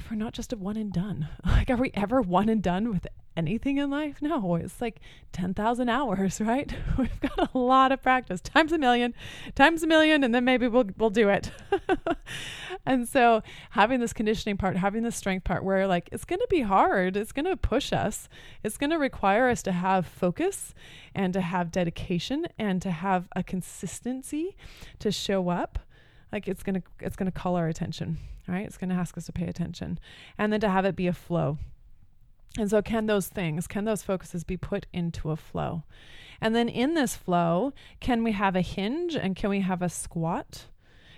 for 0.07 0.15
not 0.15 0.33
just 0.33 0.53
a 0.53 0.57
one 0.57 0.77
and 0.77 0.93
done. 0.93 1.29
Like, 1.45 1.71
are 1.71 1.77
we 1.77 1.91
ever 1.95 2.21
one 2.21 2.49
and 2.49 2.63
done 2.63 2.91
with 2.91 3.07
anything 3.37 3.79
in 3.79 3.91
life? 3.91 4.23
No, 4.23 4.55
it's 4.55 4.81
like 4.81 5.01
10,000 5.33 5.89
hours, 5.89 6.41
right? 6.45 6.73
We've 6.99 7.21
got 7.21 7.53
a 7.53 7.59
lot 7.59 7.91
of 7.91 8.03
practice, 8.03 8.41
times 8.41 8.71
a 8.73 8.79
million, 8.79 9.13
times 9.55 9.83
a 9.83 9.87
million, 9.87 10.23
and 10.23 10.35
then 10.35 10.45
maybe 10.45 10.69
we'll, 10.69 10.89
we'll 10.97 11.11
do 11.11 11.29
it. 11.29 11.51
and 12.87 13.09
so, 13.09 13.43
having 13.71 13.99
this 13.99 14.13
conditioning 14.13 14.57
part, 14.57 14.77
having 14.77 15.03
this 15.03 15.17
strength 15.17 15.45
part 15.45 15.65
where 15.65 15.87
like 15.87 16.09
it's 16.13 16.25
going 16.25 16.41
to 16.41 16.47
be 16.49 16.61
hard, 16.61 17.17
it's 17.17 17.33
going 17.33 17.47
to 17.47 17.57
push 17.57 17.93
us, 17.93 18.29
it's 18.63 18.79
going 18.79 18.91
to 18.91 18.99
require 18.99 19.49
us 19.49 19.63
to 19.65 19.73
have 19.73 20.07
focus 20.07 20.75
and 21.15 21.33
to 21.33 21.41
have 21.41 21.73
dedication 21.73 22.47
and 22.59 22.81
to 22.83 22.91
have 22.91 23.29
a 23.35 23.43
consistency 23.43 24.57
to 25.01 25.11
show 25.11 25.49
up 25.49 25.81
like 26.33 26.49
it's 26.49 26.63
gonna 26.63 26.83
it's 27.01 27.17
gonna 27.17 27.33
call 27.33 27.57
our 27.57 27.69
attention 27.69 28.19
right? 28.49 28.67
It's 28.67 28.79
gonna 28.79 28.95
ask 28.95 29.17
us 29.17 29.27
to 29.27 29.33
pay 29.33 29.47
attention. 29.47 29.99
And 30.37 30.53
then 30.53 30.61
to 30.61 30.69
have 30.69 30.85
it 30.85 30.97
be 30.97 31.07
a 31.07 31.13
flow. 31.13 31.59
And 32.57 32.71
so 32.71 32.83
can 32.83 33.07
those 33.07 33.29
things 33.29 33.67
can 33.67 33.85
those 33.85 34.03
focuses 34.03 34.45
be 34.45 34.57
put 34.57 34.87
into 34.93 35.31
a 35.31 35.37
flow? 35.37 35.85
And 36.41 36.55
then 36.55 36.69
in 36.69 36.95
this 36.95 37.15
flow 37.15 37.73
can 38.01 38.25
we 38.25 38.33
have 38.33 38.57
a 38.57 38.61
hinge 38.61 39.15
and 39.15 39.37
can 39.37 39.51
we 39.51 39.61
have 39.61 39.83
a 39.83 39.89
squat? 39.89 40.67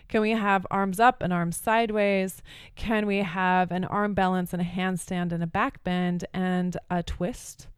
Can 0.09 0.23
we 0.23 0.33
have 0.33 0.67
arms 0.73 0.99
up 0.99 1.23
and 1.23 1.33
arms 1.33 1.57
sideways? 1.57 2.43
Can 2.75 3.07
we 3.07 3.19
have 3.19 3.71
an 3.71 3.85
arm 3.85 4.13
balance 4.13 4.53
and 4.53 4.61
a 4.61 4.65
handstand 4.65 5.31
and 5.31 5.41
a 5.41 5.47
back 5.47 5.85
bend 5.85 6.25
and 6.35 6.77
a 6.91 7.05
twist? 7.05 7.69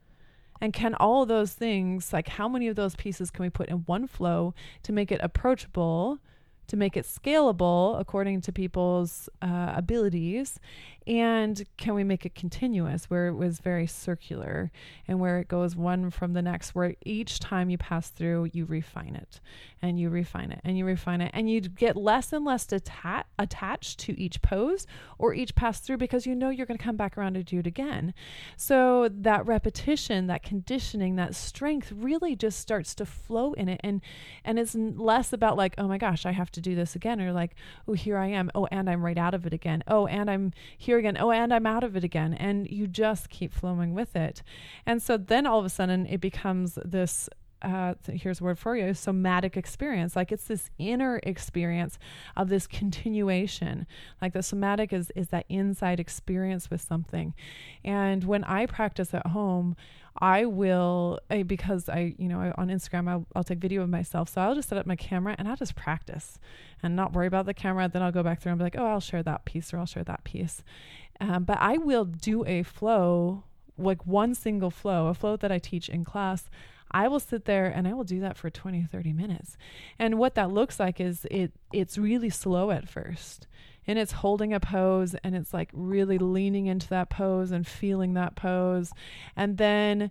And 0.59 0.73
can 0.73 0.95
all 0.95 1.27
those 1.27 1.53
things, 1.53 2.13
like 2.13 2.29
how 2.29 2.49
many 2.49 2.69
of 2.69 2.77
those 2.77 2.97
pieces 2.97 3.31
can 3.31 3.43
we 3.43 3.51
put 3.51 3.69
in 3.69 3.79
one 3.79 4.07
flow 4.07 4.55
to 4.85 4.93
make 4.93 5.13
it 5.13 5.21
approachable 5.23 6.21
to 6.69 6.77
make 6.77 6.97
it 6.97 7.05
scalable 7.05 8.01
according 8.01 8.41
to 8.43 8.53
people's 8.53 9.29
uh, 9.43 9.73
abilities 9.75 10.59
and 11.07 11.65
can 11.77 11.95
we 11.95 12.05
make 12.05 12.25
it 12.25 12.35
continuous 12.35 13.11
where 13.11 13.27
it 13.27 13.35
was 13.35 13.59
very 13.59 13.87
circular 13.87 14.71
and 15.09 15.19
where 15.19 15.39
it 15.39 15.49
goes 15.49 15.75
one 15.75 16.11
from 16.11 16.33
the 16.33 16.43
next, 16.43 16.75
where 16.75 16.95
each 17.05 17.41
time 17.41 17.71
you 17.71 17.79
pass 17.79 18.11
through, 18.11 18.51
you 18.53 18.65
refine 18.65 19.17
it 19.17 19.41
and 19.81 19.99
you 19.99 20.11
refine 20.11 20.53
it 20.53 20.61
and 20.63 20.79
you 20.79 20.85
refine 20.85 21.21
it 21.21 21.31
and 21.35 21.51
you 21.51 21.61
get 21.61 21.97
less 21.97 22.33
and 22.33 22.45
less 22.45 22.73
atta- 22.73 23.25
attached 23.39 23.99
to 24.01 24.19
each 24.19 24.41
pose 24.43 24.87
or 25.19 25.35
each 25.35 25.55
pass 25.57 25.81
through 25.81 25.97
because 25.97 26.25
you 26.25 26.35
know 26.35 26.51
you're 26.51 26.67
going 26.67 26.79
to 26.79 26.85
come 26.85 26.97
back 26.97 27.19
around 27.19 27.35
to 27.35 27.43
do 27.43 27.59
it 27.59 27.67
again. 27.67 28.15
So 28.57 29.09
that 29.13 29.45
repetition, 29.45 30.29
that 30.29 30.45
conditioning, 30.45 31.17
that 31.17 31.35
strength 31.35 31.91
really 31.93 32.37
just 32.37 32.61
starts 32.61 32.95
to 32.97 33.07
flow 33.07 33.55
in 33.55 33.69
it. 33.69 33.81
And, 33.83 34.03
and 34.45 34.59
it's 34.59 34.77
less 34.77 35.33
about 35.33 35.57
like, 35.57 35.75
oh 35.79 35.89
my 35.89 35.99
gosh, 35.99 36.25
I 36.25 36.33
have 36.33 36.52
to 36.53 36.61
do 36.61 36.75
this 36.75 36.95
again 36.95 37.21
or 37.21 37.33
like, 37.33 37.55
oh, 37.87 37.93
here 37.93 38.17
I 38.17 38.29
am. 38.29 38.51
Oh, 38.55 38.67
and 38.71 38.89
I'm 38.89 39.05
right 39.05 39.19
out 39.19 39.35
of 39.35 39.47
it 39.47 39.53
again. 39.53 39.83
Oh, 39.87 40.07
and 40.07 40.31
I'm 40.31 40.53
here 40.77 40.99
again. 40.99 41.17
Oh, 41.19 41.31
and 41.31 41.53
I'm 41.53 41.67
out 41.67 41.85
of 41.85 41.97
it 41.97 42.05
again. 42.05 42.35
And 42.35 42.69
you 42.71 42.87
just 42.87 43.29
keep 43.31 43.53
flowing 43.53 43.95
with 43.95 44.17
it. 44.17 44.43
And 44.87 45.03
so 45.03 45.17
then 45.17 45.47
all 45.47 45.59
of 45.59 45.65
a 45.65 45.71
sudden 45.71 46.07
it 46.07 46.21
becomes 46.21 46.79
this 46.85 47.29
uh, 47.63 47.95
here's 48.11 48.41
a 48.41 48.45
word 48.45 48.59
for 48.59 48.77
you 48.77 48.93
somatic 48.95 49.57
experience. 49.57 50.17
Like 50.17 50.33
it's 50.33 50.45
this 50.45 50.71
inner 50.79 51.21
experience 51.23 51.99
of 52.37 52.49
this 52.49 52.67
continuation. 52.67 53.87
Like 54.21 54.33
the 54.33 54.43
somatic 54.43 54.93
is 54.93 55.11
is 55.15 55.29
that 55.29 55.47
inside 55.49 56.01
experience 56.01 56.71
with 56.71 56.81
something. 56.81 57.35
And 57.85 58.25
when 58.25 58.45
i 58.45 58.67
practice 58.67 59.15
at 59.15 59.29
home 59.29 59.77
I 60.21 60.45
will 60.45 61.21
I, 61.31 61.43
because 61.43 61.89
I 61.89 62.15
you 62.19 62.29
know 62.29 62.41
I, 62.41 62.53
on 62.61 62.69
Instagram 62.69 63.09
I'll, 63.09 63.27
I'll 63.35 63.45
take 63.45 63.59
video 63.59 63.83
of 63.83 63.89
myself. 63.89 64.29
So 64.29 64.41
I'll 64.41 64.55
just 64.55 64.69
set 64.69 64.79
up 64.79 64.87
my 64.87 64.97
camera 64.97 65.35
and 65.39 65.49
I'll 65.49 65.57
just 65.57 65.77
practice 65.77 66.39
and 66.83 66.97
not 66.97 67.13
worry 67.13 67.27
about 67.27 67.47
the 67.47 67.55
camera. 67.55 67.89
Then 67.89 68.03
I'll 68.03 68.13
go 68.13 68.23
back 68.23 68.41
through 68.41 68.53
and 68.53 68.59
be 68.59 68.65
like 68.65 68.77
oh 68.77 68.87
I'll 68.87 69.01
share 69.01 69.23
that 69.23 69.45
piece 69.45 69.73
or 69.73 69.79
I'll 69.79 69.87
share 69.87 70.05
that 70.05 70.25
piece. 70.25 70.63
Um, 71.21 71.45
but 71.45 71.59
I 71.61 71.79
will 71.79 72.05
do 72.05 72.45
a 72.45 72.63
flow 72.63 73.45
like 73.79 74.07
one 74.07 74.35
single 74.35 74.71
flow 74.71 75.07
a 75.07 75.15
flow 75.15 75.37
that 75.37 75.53
I 75.53 75.59
teach 75.59 75.89
in 75.89 76.05
class 76.05 76.51
I 76.93 77.09
will 77.09 77.21
sit 77.21 77.45
there 77.45 77.67
and 77.67 77.89
I 77.89 77.95
will 77.95 78.05
do 78.05 78.21
that 78.21 78.37
for 78.37 78.51
20 78.51 78.83
30 78.85 79.13
minutes 79.13 79.57
and 79.99 80.19
what 80.19 80.35
that 80.35 80.51
looks 80.51 80.79
like 80.79 81.01
is 81.01 81.27
it 81.31 81.53
it's 81.73 81.99
really 81.99 82.31
slow 82.31 82.71
at 82.71 82.89
first 82.89 83.47
and 83.87 83.99
it's 83.99 84.13
holding 84.13 84.53
a 84.53 84.61
pose 84.61 85.15
and 85.25 85.35
it's 85.35 85.53
like 85.53 85.71
really 85.73 86.19
leaning 86.19 86.67
into 86.67 86.89
that 86.89 87.11
pose 87.11 87.51
and 87.51 87.67
feeling 87.67 88.15
that 88.15 88.37
pose. 88.37 88.93
And 89.37 89.59
then, 89.59 90.11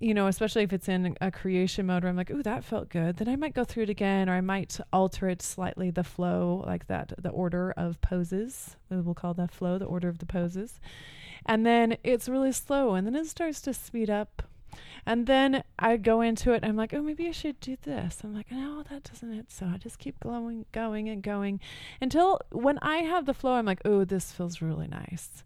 you 0.00 0.14
know, 0.14 0.26
especially 0.26 0.64
if 0.64 0.72
it's 0.72 0.88
in 0.88 1.16
a 1.20 1.30
creation 1.30 1.86
mode 1.86 2.02
where 2.02 2.10
I'm 2.10 2.16
like, 2.16 2.30
ooh, 2.30 2.42
that 2.42 2.64
felt 2.64 2.88
good, 2.88 3.16
then 3.16 3.28
I 3.28 3.36
might 3.36 3.54
go 3.54 3.64
through 3.64 3.84
it 3.84 3.90
again 3.90 4.28
or 4.28 4.34
I 4.34 4.40
might 4.40 4.80
alter 4.92 5.28
it 5.28 5.42
slightly, 5.42 5.90
the 5.90 6.04
flow, 6.04 6.64
like 6.66 6.88
that, 6.88 7.12
the 7.18 7.30
order 7.30 7.72
of 7.76 8.00
poses. 8.00 8.76
We'll 8.90 9.14
call 9.14 9.34
that 9.34 9.52
flow, 9.52 9.78
the 9.78 9.84
order 9.84 10.08
of 10.08 10.18
the 10.18 10.26
poses. 10.26 10.80
And 11.46 11.64
then 11.64 11.96
it's 12.02 12.28
really 12.28 12.52
slow 12.52 12.94
and 12.94 13.06
then 13.06 13.14
it 13.14 13.26
starts 13.26 13.60
to 13.62 13.74
speed 13.74 14.10
up 14.10 14.42
and 15.06 15.26
then 15.26 15.62
I 15.78 15.96
go 15.96 16.20
into 16.20 16.52
it. 16.52 16.64
I'm 16.64 16.76
like, 16.76 16.94
oh, 16.94 17.02
maybe 17.02 17.28
I 17.28 17.32
should 17.32 17.60
do 17.60 17.76
this. 17.82 18.20
I'm 18.24 18.34
like, 18.34 18.50
no, 18.50 18.82
that 18.90 19.04
doesn't 19.04 19.32
it. 19.32 19.50
So 19.50 19.66
I 19.66 19.76
just 19.76 19.98
keep 19.98 20.20
going, 20.20 20.66
going, 20.72 21.08
and 21.08 21.22
going 21.22 21.60
until 22.00 22.40
when 22.50 22.78
I 22.80 22.98
have 22.98 23.26
the 23.26 23.34
flow, 23.34 23.52
I'm 23.52 23.66
like, 23.66 23.82
oh, 23.84 24.04
this 24.04 24.32
feels 24.32 24.60
really 24.60 24.88
nice. 24.88 25.44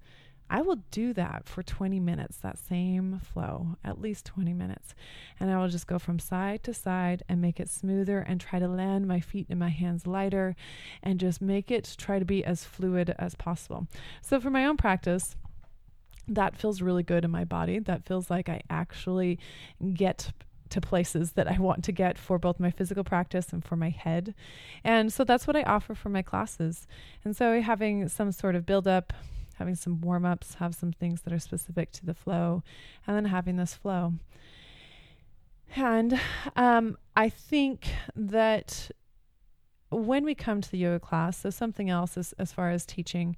I 0.50 0.62
will 0.62 0.76
do 0.90 1.12
that 1.12 1.46
for 1.46 1.62
20 1.62 2.00
minutes, 2.00 2.38
that 2.38 2.58
same 2.58 3.20
flow, 3.22 3.76
at 3.84 4.00
least 4.00 4.24
20 4.26 4.54
minutes. 4.54 4.94
And 5.38 5.50
I 5.50 5.58
will 5.58 5.68
just 5.68 5.86
go 5.86 5.98
from 5.98 6.18
side 6.18 6.62
to 6.64 6.72
side 6.72 7.22
and 7.28 7.40
make 7.40 7.60
it 7.60 7.68
smoother 7.68 8.20
and 8.20 8.40
try 8.40 8.58
to 8.58 8.68
land 8.68 9.06
my 9.06 9.20
feet 9.20 9.46
and 9.50 9.58
my 9.58 9.68
hands 9.68 10.06
lighter 10.06 10.56
and 11.02 11.20
just 11.20 11.42
make 11.42 11.70
it 11.70 11.94
try 11.98 12.18
to 12.18 12.24
be 12.24 12.44
as 12.44 12.64
fluid 12.64 13.14
as 13.18 13.34
possible. 13.34 13.88
So, 14.22 14.40
for 14.40 14.48
my 14.48 14.64
own 14.64 14.78
practice, 14.78 15.36
that 16.28 16.56
feels 16.56 16.82
really 16.82 17.02
good 17.02 17.24
in 17.24 17.30
my 17.30 17.44
body. 17.44 17.78
That 17.78 18.06
feels 18.06 18.30
like 18.30 18.48
I 18.48 18.62
actually 18.70 19.38
get 19.94 20.32
to 20.70 20.80
places 20.80 21.32
that 21.32 21.48
I 21.48 21.58
want 21.58 21.82
to 21.84 21.92
get 21.92 22.18
for 22.18 22.38
both 22.38 22.60
my 22.60 22.70
physical 22.70 23.04
practice 23.04 23.52
and 23.52 23.64
for 23.64 23.76
my 23.76 23.90
head. 23.90 24.34
And 24.84 25.12
so 25.12 25.24
that's 25.24 25.46
what 25.46 25.56
I 25.56 25.62
offer 25.62 25.94
for 25.94 26.10
my 26.10 26.22
classes. 26.22 26.86
And 27.24 27.34
so 27.34 27.60
having 27.60 28.08
some 28.08 28.32
sort 28.32 28.54
of 28.54 28.66
build 28.66 28.86
up, 28.86 29.12
having 29.54 29.74
some 29.74 30.00
warm 30.00 30.24
ups, 30.24 30.54
have 30.54 30.74
some 30.74 30.92
things 30.92 31.22
that 31.22 31.32
are 31.32 31.38
specific 31.38 31.90
to 31.92 32.06
the 32.06 32.14
flow, 32.14 32.62
and 33.06 33.16
then 33.16 33.24
having 33.26 33.56
this 33.56 33.74
flow. 33.74 34.14
And 35.74 36.20
um, 36.56 36.96
I 37.16 37.28
think 37.28 37.88
that 38.16 38.90
when 39.90 40.24
we 40.24 40.34
come 40.34 40.60
to 40.60 40.70
the 40.70 40.78
yoga 40.78 41.00
class, 41.00 41.38
so 41.38 41.50
something 41.50 41.88
else 41.90 42.16
as, 42.16 42.34
as 42.38 42.52
far 42.52 42.70
as 42.70 42.84
teaching 42.84 43.36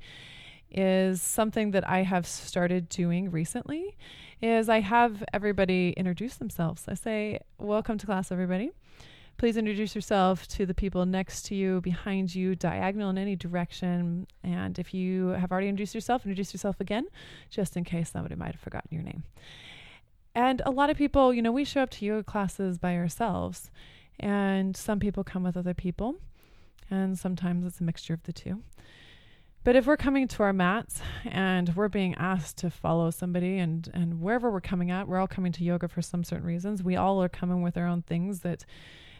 is 0.70 1.20
something 1.20 1.72
that 1.72 1.88
I 1.88 2.02
have 2.02 2.26
started 2.26 2.88
doing 2.88 3.30
recently 3.30 3.96
is 4.40 4.68
I 4.68 4.80
have 4.80 5.22
everybody 5.32 5.94
introduce 5.96 6.36
themselves. 6.36 6.84
I 6.88 6.94
say, 6.94 7.40
"Welcome 7.58 7.98
to 7.98 8.06
class 8.06 8.32
everybody. 8.32 8.70
Please 9.36 9.56
introduce 9.56 9.94
yourself 9.94 10.46
to 10.48 10.66
the 10.66 10.74
people 10.74 11.06
next 11.06 11.46
to 11.46 11.54
you, 11.54 11.80
behind 11.80 12.34
you, 12.34 12.54
diagonal 12.54 13.08
in 13.08 13.16
any 13.16 13.36
direction. 13.36 14.26
And 14.42 14.78
if 14.78 14.92
you 14.92 15.28
have 15.28 15.50
already 15.50 15.68
introduced 15.68 15.94
yourself, 15.94 16.26
introduce 16.26 16.52
yourself 16.52 16.78
again, 16.78 17.06
just 17.48 17.74
in 17.76 17.84
case 17.84 18.10
somebody 18.10 18.34
might 18.34 18.52
have 18.52 18.60
forgotten 18.60 18.90
your 18.92 19.02
name. 19.02 19.24
And 20.34 20.60
a 20.66 20.70
lot 20.70 20.90
of 20.90 20.98
people, 20.98 21.32
you 21.32 21.40
know, 21.40 21.52
we 21.52 21.64
show 21.64 21.82
up 21.82 21.90
to 21.90 22.04
yoga 22.04 22.22
classes 22.22 22.76
by 22.76 22.96
ourselves, 22.96 23.70
and 24.18 24.76
some 24.76 25.00
people 25.00 25.24
come 25.24 25.42
with 25.42 25.56
other 25.56 25.74
people, 25.74 26.16
and 26.90 27.18
sometimes 27.18 27.64
it's 27.64 27.80
a 27.80 27.84
mixture 27.84 28.12
of 28.12 28.22
the 28.24 28.32
two. 28.34 28.62
But 29.62 29.76
if 29.76 29.86
we're 29.86 29.98
coming 29.98 30.26
to 30.26 30.42
our 30.42 30.54
mats 30.54 31.02
and 31.24 31.76
we're 31.76 31.88
being 31.88 32.14
asked 32.14 32.56
to 32.58 32.70
follow 32.70 33.10
somebody 33.10 33.58
and 33.58 33.90
and 33.92 34.20
wherever 34.20 34.50
we're 34.50 34.62
coming 34.62 34.90
at, 34.90 35.06
we're 35.06 35.18
all 35.18 35.28
coming 35.28 35.52
to 35.52 35.64
yoga 35.64 35.86
for 35.86 36.00
some 36.00 36.24
certain 36.24 36.46
reasons. 36.46 36.82
We 36.82 36.96
all 36.96 37.22
are 37.22 37.28
coming 37.28 37.60
with 37.60 37.76
our 37.76 37.86
own 37.86 38.02
things 38.02 38.40
that 38.40 38.64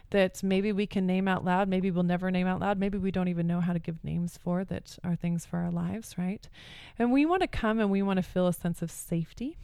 that 0.09 0.43
maybe 0.43 0.71
we 0.71 0.87
can 0.87 1.05
name 1.05 1.27
out 1.27 1.45
loud, 1.45 1.69
maybe 1.69 1.89
we'll 1.89 2.03
never 2.03 2.31
name 2.31 2.47
out 2.47 2.59
loud, 2.59 2.77
maybe 2.77 2.97
we 2.97 3.11
don't 3.11 3.29
even 3.29 3.47
know 3.47 3.61
how 3.61 3.71
to 3.71 3.79
give 3.79 4.03
names 4.03 4.37
for 4.43 4.65
that 4.65 4.97
are 5.05 5.15
things 5.15 5.45
for 5.45 5.59
our 5.59 5.71
lives, 5.71 6.17
right? 6.17 6.49
And 6.99 7.13
we 7.13 7.25
want 7.25 7.43
to 7.43 7.47
come 7.47 7.79
and 7.79 7.89
we 7.89 8.01
want 8.01 8.17
to 8.17 8.23
feel 8.23 8.47
a 8.47 8.53
sense 8.53 8.81
of 8.81 8.91
safety 8.91 9.57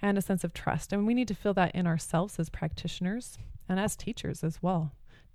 and 0.00 0.16
a 0.16 0.22
sense 0.22 0.42
of 0.42 0.54
trust. 0.54 0.92
And 0.92 1.06
we 1.06 1.12
need 1.12 1.28
to 1.28 1.34
feel 1.34 1.52
that 1.54 1.74
in 1.74 1.86
ourselves 1.86 2.38
as 2.38 2.48
practitioners 2.48 3.36
and 3.68 3.78
as 3.78 3.94
teachers 3.94 4.42
as 4.42 4.62
well 4.62 4.92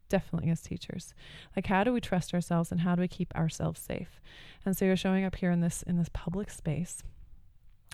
definitely 0.09 0.49
as 0.49 0.61
teachers. 0.61 1.13
Like 1.55 1.67
how 1.67 1.83
do 1.83 1.93
we 1.93 2.01
trust 2.01 2.33
ourselves 2.33 2.71
and 2.71 2.81
how 2.81 2.95
do 2.95 3.01
we 3.01 3.07
keep 3.07 3.35
ourselves 3.35 3.81
safe? 3.81 4.19
And 4.65 4.75
so 4.75 4.85
you're 4.85 4.95
showing 4.95 5.25
up 5.25 5.35
here 5.35 5.51
in 5.51 5.61
this 5.61 5.83
in 5.83 5.97
this 5.97 6.09
public 6.13 6.49
space. 6.49 7.03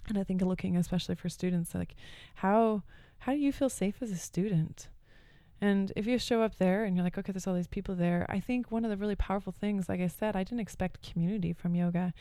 And 0.08 0.18
i 0.18 0.24
think 0.24 0.42
looking 0.42 0.76
especially 0.76 1.16
for 1.16 1.30
students 1.30 1.76
like 1.76 1.96
how 2.36 2.84
how 3.20 3.34
do 3.34 3.38
you 3.38 3.52
feel 3.52 3.70
safe 3.70 3.96
as 4.02 4.12
a 4.12 4.18
student? 4.18 4.90
And 5.64 5.94
if 5.96 6.08
you 6.08 6.18
show 6.18 6.42
up 6.42 6.58
there 6.58 6.84
and 6.84 6.96
you're 6.96 7.04
like 7.04 7.18
okay 7.18 7.32
there's 7.32 7.46
all 7.46 7.54
these 7.54 7.68
people 7.68 7.94
there 7.94 8.26
i 8.30 8.40
think 8.40 8.72
one 8.72 8.84
of 8.84 8.90
the 8.90 8.98
really 8.98 9.16
powerful 9.16 9.54
things 9.54 9.88
like 9.88 10.02
i 10.02 10.08
said 10.08 10.36
i 10.36 10.44
didn't 10.44 10.60
expect 10.60 11.08
community 11.08 11.54
from 11.54 11.76
yoga. 11.76 12.14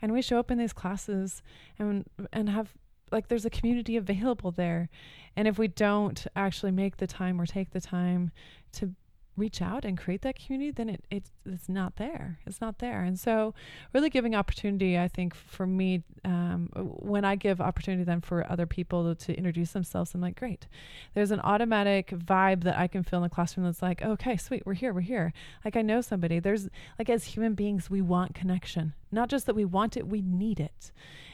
And 0.00 0.12
we 0.12 0.22
show 0.22 0.38
up 0.38 0.50
in 0.50 0.58
these 0.58 0.72
classes 0.72 1.42
and 1.78 2.04
and 2.32 2.48
have 2.48 2.72
like 3.10 3.28
there's 3.28 3.44
a 3.44 3.50
community 3.50 3.96
available 3.96 4.50
there. 4.50 4.88
And 5.36 5.48
if 5.48 5.58
we 5.58 5.68
don't 5.68 6.26
actually 6.36 6.72
make 6.72 6.98
the 6.98 7.06
time 7.06 7.40
or 7.40 7.46
take 7.46 7.70
the 7.70 7.80
time 7.80 8.30
to 8.72 8.94
reach 9.36 9.60
out 9.60 9.84
and 9.84 9.98
create 9.98 10.22
that 10.22 10.38
community, 10.38 10.70
then 10.70 10.88
it, 10.88 11.04
it 11.10 11.24
it's 11.44 11.68
not 11.68 11.96
there. 11.96 12.38
It's 12.46 12.60
not 12.60 12.78
there. 12.78 13.02
And 13.02 13.18
so, 13.18 13.54
really 13.92 14.08
giving 14.08 14.34
opportunity, 14.34 14.98
I 14.98 15.08
think, 15.08 15.34
for 15.34 15.66
me, 15.66 16.02
um, 16.24 16.70
when 16.74 17.24
I 17.24 17.34
give 17.36 17.60
opportunity 17.60 18.04
then 18.04 18.20
for 18.20 18.50
other 18.50 18.66
people 18.66 19.14
to 19.14 19.36
introduce 19.36 19.72
themselves, 19.72 20.14
I'm 20.14 20.20
like, 20.20 20.38
great. 20.38 20.66
There's 21.14 21.32
an 21.32 21.40
automatic 21.40 22.10
vibe 22.10 22.62
that 22.64 22.78
I 22.78 22.86
can 22.86 23.02
feel 23.02 23.18
in 23.18 23.24
the 23.24 23.28
classroom 23.28 23.66
that's 23.66 23.82
like, 23.82 24.02
okay, 24.02 24.36
sweet, 24.36 24.64
we're 24.64 24.74
here, 24.74 24.92
we're 24.92 25.00
here. 25.00 25.32
Like 25.64 25.76
I 25.76 25.82
know 25.82 26.00
somebody. 26.00 26.38
There's 26.38 26.68
like 26.98 27.10
as 27.10 27.24
human 27.24 27.54
beings, 27.54 27.90
we 27.90 28.00
want 28.00 28.34
connection. 28.34 28.94
Not 29.10 29.28
just 29.28 29.46
that 29.46 29.56
we 29.56 29.64
want 29.64 29.96
it, 29.96 30.06
we 30.06 30.22
need 30.22 30.60
it. 30.60 30.92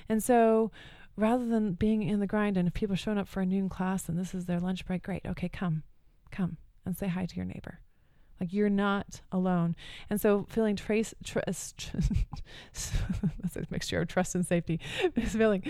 And 0.08 0.22
so 0.22 0.70
rather 1.16 1.46
than 1.46 1.74
being 1.74 2.02
in 2.02 2.20
the 2.20 2.26
grind 2.26 2.56
and 2.56 2.66
if 2.66 2.74
people 2.74 2.94
are 2.94 2.96
showing 2.96 3.18
up 3.18 3.28
for 3.28 3.40
a 3.40 3.46
noon 3.46 3.68
class 3.68 4.08
and 4.08 4.18
this 4.18 4.34
is 4.34 4.46
their 4.46 4.60
lunch 4.60 4.86
break, 4.86 5.02
great, 5.02 5.22
okay, 5.26 5.48
come, 5.48 5.82
come 6.30 6.56
and 6.86 6.96
say 6.96 7.08
hi 7.08 7.26
to 7.26 7.36
your 7.36 7.44
neighbor 7.44 7.80
like 8.40 8.53
you're 8.53 8.70
not 8.70 9.20
alone. 9.31 9.76
And 10.09 10.20
so 10.20 10.46
feeling 10.48 10.74
trace 10.74 11.14
trust 11.22 11.76
tr- 11.76 11.96
that's 13.42 13.57
a 13.57 13.66
mixture 13.70 14.00
of 14.00 14.09
trust 14.09 14.35
and 14.35 14.46
safety. 14.46 14.81
feeling 15.26 15.62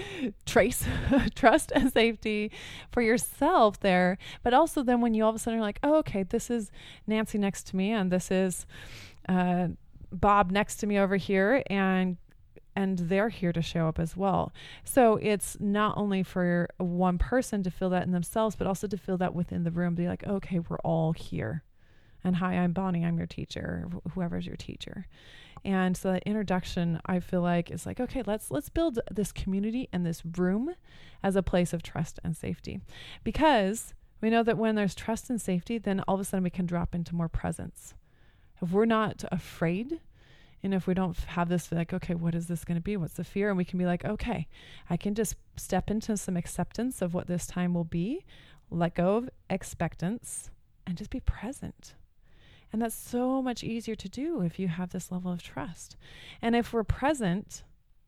trace 0.47 0.87
trust 1.35 1.73
and 1.75 1.93
safety 1.93 2.53
for 2.93 3.03
yourself 3.03 3.81
there. 3.81 4.19
But 4.43 4.55
also 4.55 4.83
then 4.83 5.01
when 5.01 5.15
you 5.15 5.25
all 5.25 5.31
of 5.31 5.37
a 5.37 5.39
sudden 5.39 5.59
are 5.59 5.63
like, 5.63 5.81
oh, 5.83 5.97
okay, 5.97 6.23
this 6.23 6.49
is 6.49 6.71
Nancy 7.07 7.39
next 7.39 7.67
to 7.69 7.77
me 7.77 7.91
and 7.91 8.11
this 8.13 8.31
is 8.31 8.67
uh, 9.29 9.69
Bob 10.13 10.51
next 10.53 10.77
to 10.77 10.87
me 10.87 10.99
over 10.99 11.17
here 11.17 11.63
and 11.69 12.17
and 12.77 12.99
they're 12.99 13.29
here 13.29 13.53
to 13.53 13.61
show 13.61 13.89
up 13.89 13.99
as 13.99 14.17
well. 14.17 14.53
So 14.85 15.17
it's 15.17 15.57
not 15.59 15.99
only 15.99 16.23
for 16.23 16.69
one 16.79 17.19
person 17.19 17.65
to 17.65 17.71
feel 17.71 17.91
that 17.91 18.05
in 18.05 18.13
themselves, 18.13 18.55
but 18.55 18.69
also 18.69 18.87
to 18.87 18.97
feel 18.97 19.19
that 19.19 19.35
within 19.35 19.65
the 19.65 19.73
room. 19.73 19.97
Be 19.97 20.07
like, 20.07 20.25
okay, 20.25 20.61
we're 20.61 20.79
all 20.79 21.13
here 21.13 21.65
and 22.25 22.37
hi, 22.37 22.55
I'm 22.55 22.73
Bonnie, 22.73 23.05
I'm 23.05 23.19
your 23.19 23.27
teacher, 23.27 23.89
whoever's 24.13 24.47
your 24.47 24.57
teacher. 24.57 25.07
And 25.65 25.97
so 25.97 26.13
that 26.13 26.23
introduction, 26.25 27.01
I 27.07 27.21
feel 27.21 27.43
like 27.43 27.71
is 27.71 27.87
like, 27.87 28.01
okay, 28.01 28.23
let's 28.25 28.51
let's 28.51 28.69
build 28.69 28.99
this 29.11 29.33
community 29.33 29.89
and 29.93 30.07
this 30.07 30.23
room 30.25 30.75
as 31.23 31.37
a 31.37 31.43
place 31.43 31.73
of 31.73 31.83
trust 31.83 32.19
and 32.25 32.37
safety. 32.37 32.81
Because 33.25 33.95
we 34.21 34.31
know 34.31 34.43
that 34.43 34.59
when 34.59 34.75
there's 34.75 34.95
trust 34.95 35.31
and 35.31 35.41
safety, 35.41 35.79
then 35.79 36.01
all 36.01 36.15
of 36.15 36.21
a 36.21 36.25
sudden 36.25 36.45
we 36.45 36.51
can 36.51 36.67
drop 36.67 36.95
into 36.95 37.15
more 37.15 37.29
presence. 37.29 37.95
If 38.63 38.73
we're 38.73 38.85
not 38.85 39.25
afraid, 39.31 40.01
and 40.63 40.75
if 40.75 40.87
we 40.87 40.95
don't 40.95 41.17
have 41.17 41.49
this 41.49 41.73
like 41.73 41.93
okay 41.93 42.15
what 42.15 42.35
is 42.35 42.47
this 42.47 42.65
going 42.65 42.77
to 42.77 42.83
be 42.83 42.97
what's 42.97 43.15
the 43.15 43.25
fear 43.25 43.49
and 43.49 43.57
we 43.57 43.65
can 43.65 43.79
be 43.79 43.87
like 43.87 44.05
okay 44.05 44.47
i 44.89 44.97
can 44.97 45.15
just 45.15 45.37
step 45.57 45.91
into 45.91 46.17
some 46.17 46.37
acceptance 46.37 47.01
of 47.01 47.15
what 47.15 47.27
this 47.27 47.47
time 47.47 47.73
will 47.73 47.85
be 47.85 48.25
let 48.71 48.95
go 48.95 49.17
of 49.17 49.31
expectance 49.49 50.51
and 50.87 50.99
just 50.99 51.11
be 51.11 51.21
present 51.21 51.95
and 52.73 52.83
that's 52.83 52.95
so 52.95 53.43
much 53.43 53.65
easier 53.65 53.95
to 53.97 54.09
do 54.09 54.43
if 54.43 54.59
you 54.59 54.69
have 54.69 54.91
this 54.91 55.11
level 55.11 55.33
of 55.33 55.43
trust. 55.43 55.97
And 56.41 56.55
if 56.55 56.73
we're 56.73 56.85
present, 56.85 57.65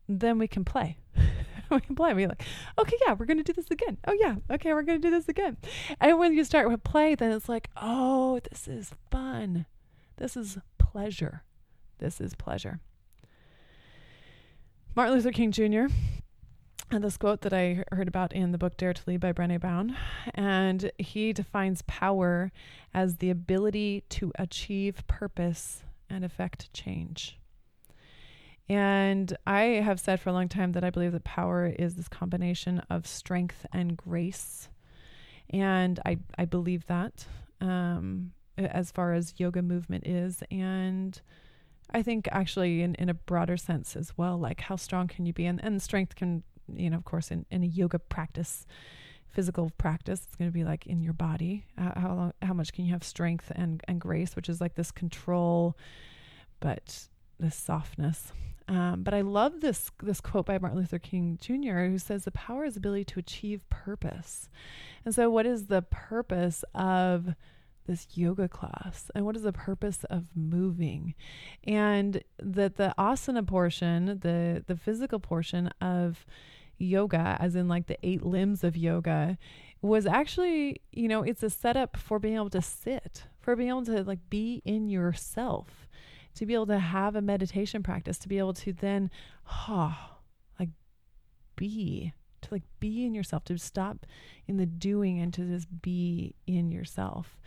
then 0.09 0.39
we 0.39 0.47
can 0.47 0.65
play. 0.65 0.99
we 1.71 1.81
can 1.81 1.97
play. 1.97 2.15
We're 2.15 2.29
like, 2.29 2.45
okay, 2.79 2.97
yeah, 3.05 3.15
we're 3.15 3.27
going 3.27 3.39
to 3.39 3.45
do 3.45 3.53
this 3.53 3.71
again. 3.71 3.99
Oh, 4.07 4.13
yeah, 4.13 4.37
okay, 4.51 4.73
we're 4.73 4.83
going 4.83 5.01
to 5.01 5.09
do 5.09 5.11
this 5.11 5.29
again. 5.29 5.57
And 6.01 6.19
when 6.19 6.33
you 6.35 6.45
start 6.45 6.71
with 6.71 6.85
play, 6.85 7.15
then 7.15 7.33
it's 7.33 7.49
like, 7.49 7.71
oh, 7.77 8.41
this 8.51 8.69
is 8.69 8.93
fun. 9.11 9.67
This 10.17 10.37
is 10.37 10.59
pleasure. 10.79 11.43
This 11.99 12.21
is 12.21 12.35
pleasure. 12.35 12.81
Martin 14.95 15.15
Luther 15.15 15.33
King 15.33 15.51
Jr 15.51 15.93
this 17.01 17.17
quote 17.17 17.41
that 17.41 17.55
I 17.55 17.85
heard 17.91 18.09
about 18.09 18.35
in 18.35 18.53
the 18.53 18.59
book 18.59 18.77
Dare 18.77 18.93
to 18.93 19.03
Lead 19.07 19.21
by 19.21 19.33
Brene 19.33 19.59
Brown. 19.59 19.97
And 20.35 20.91
he 20.99 21.33
defines 21.33 21.81
power 21.87 22.53
as 22.93 23.17
the 23.17 23.31
ability 23.31 24.05
to 24.11 24.31
achieve 24.39 25.07
purpose 25.07 25.85
and 26.11 26.23
effect 26.23 26.73
change. 26.75 27.39
And 28.69 29.37
I 29.47 29.63
have 29.63 30.01
said 30.01 30.21
for 30.21 30.29
a 30.29 30.33
long 30.35 30.49
time 30.49 30.73
that 30.73 30.85
I 30.85 30.91
believe 30.91 31.13
that 31.13 31.25
power 31.25 31.67
is 31.67 31.95
this 31.95 32.09
combination 32.09 32.83
of 32.91 33.07
strength 33.07 33.65
and 33.73 33.97
grace. 33.97 34.69
And 35.51 35.99
I, 36.05 36.19
I 36.37 36.45
believe 36.45 36.87
that 36.87 37.27
um, 37.61 38.33
as 38.59 38.91
far 38.91 39.15
as 39.15 39.35
yoga 39.39 39.63
movement 39.63 40.07
is. 40.07 40.43
And 40.51 41.19
I 41.91 42.03
think 42.03 42.29
actually 42.33 42.83
in, 42.83 42.95
in 42.97 43.09
a 43.09 43.15
broader 43.15 43.57
sense 43.57 43.97
as 43.97 44.17
well, 44.17 44.39
like 44.39 44.61
how 44.61 44.77
strong 44.77 45.09
can 45.09 45.25
you 45.25 45.33
be? 45.33 45.47
And, 45.47 45.63
and 45.65 45.81
strength 45.81 46.17
can 46.17 46.43
you 46.75 46.91
know, 46.91 46.97
of 46.97 47.05
course, 47.05 47.31
in, 47.31 47.47
in 47.51 47.63
a 47.63 47.67
yoga 47.67 47.99
practice, 47.99 48.67
physical 49.29 49.71
practice, 49.79 50.23
it's 50.27 50.37
going 50.37 50.51
to 50.51 50.55
be 50.55 50.65
like 50.65 50.87
in 50.87 51.03
your 51.03 51.13
body. 51.13 51.65
Uh, 51.79 51.99
how 51.99 52.15
long, 52.15 52.33
how 52.43 52.55
much 52.55 52.73
can 52.73 52.85
you 52.85 52.93
have 52.93 53.05
strength 53.05 53.51
and, 53.55 53.83
and 53.89 54.01
grace, 54.01 54.37
which 54.37 54.49
is 54.49 54.61
like 54.61 54.75
this 54.75 54.91
control, 54.91 55.77
but 56.61 57.09
this 57.39 57.57
softness. 57.57 58.33
Um, 58.69 59.03
but 59.03 59.13
I 59.13 59.23
love 59.23 59.61
this 59.61 59.91
this 60.03 60.21
quote 60.21 60.47
by 60.47 60.59
Martin 60.59 60.79
Luther 60.79 60.99
King 60.99 61.39
Jr., 61.41 61.87
who 61.87 61.99
says 61.99 62.25
the 62.25 62.31
power 62.31 62.65
is 62.65 62.77
ability 62.77 63.05
to 63.07 63.19
achieve 63.19 63.69
purpose. 63.69 64.49
And 65.05 65.15
so, 65.15 65.29
what 65.29 65.47
is 65.47 65.67
the 65.67 65.83
purpose 65.83 66.65
of 66.75 67.35
this 67.87 68.07
yoga 68.15 68.49
class 68.49 69.11
and 69.15 69.25
what 69.25 69.37
is 69.37 69.43
the 69.43 69.53
purpose 69.53 70.05
of 70.11 70.29
moving? 70.35 71.15
And 71.65 72.23
that 72.39 72.77
the 72.77 72.95
asana 72.99 73.47
portion 73.47 74.19
the 74.21 74.65
the 74.67 74.77
physical 74.77 75.19
portion 75.19 75.69
of 75.81 76.25
yoga 76.79 77.37
as 77.41 77.55
in 77.55 77.69
like 77.69 77.87
the 77.87 77.99
eight 78.03 78.25
limbs 78.25 78.65
of 78.65 78.77
yoga 78.77 79.39
was 79.81 80.07
actually 80.07 80.81
you 80.93 81.09
know 81.09 81.23
it's 81.23 81.43
a 81.43 81.51
setup 81.51 81.97
for 81.97 82.19
being 82.19 82.35
able 82.35 82.51
to 82.51 82.63
sit 82.63 83.25
for 83.41 83.57
being 83.57 83.69
able 83.69 83.85
to 83.85 84.03
like 84.05 84.19
be 84.31 84.63
in 84.65 84.89
yourself 84.89 85.89
to 86.35 86.47
be 86.47 86.55
able 86.55 86.67
to 86.67 86.79
have 86.79 87.15
a 87.15 87.23
meditation 87.23 87.83
practice 87.83 88.19
to 88.19 88.29
be 88.29 88.39
able 88.39 88.55
to 88.55 88.73
then 88.73 89.11
ha 89.45 90.11
oh, 90.13 90.17
like 90.59 90.71
be 91.57 92.13
to 92.43 92.49
like 92.51 92.63
be 92.81 93.05
in 93.05 93.15
yourself, 93.15 93.45
to 93.45 93.59
stop 93.59 94.07
in 94.47 94.57
the 94.57 94.67
doing 94.67 95.19
and 95.19 95.33
to 95.35 95.43
just 95.43 95.67
be 95.83 96.35
in 96.47 96.71
yourself. 96.71 97.39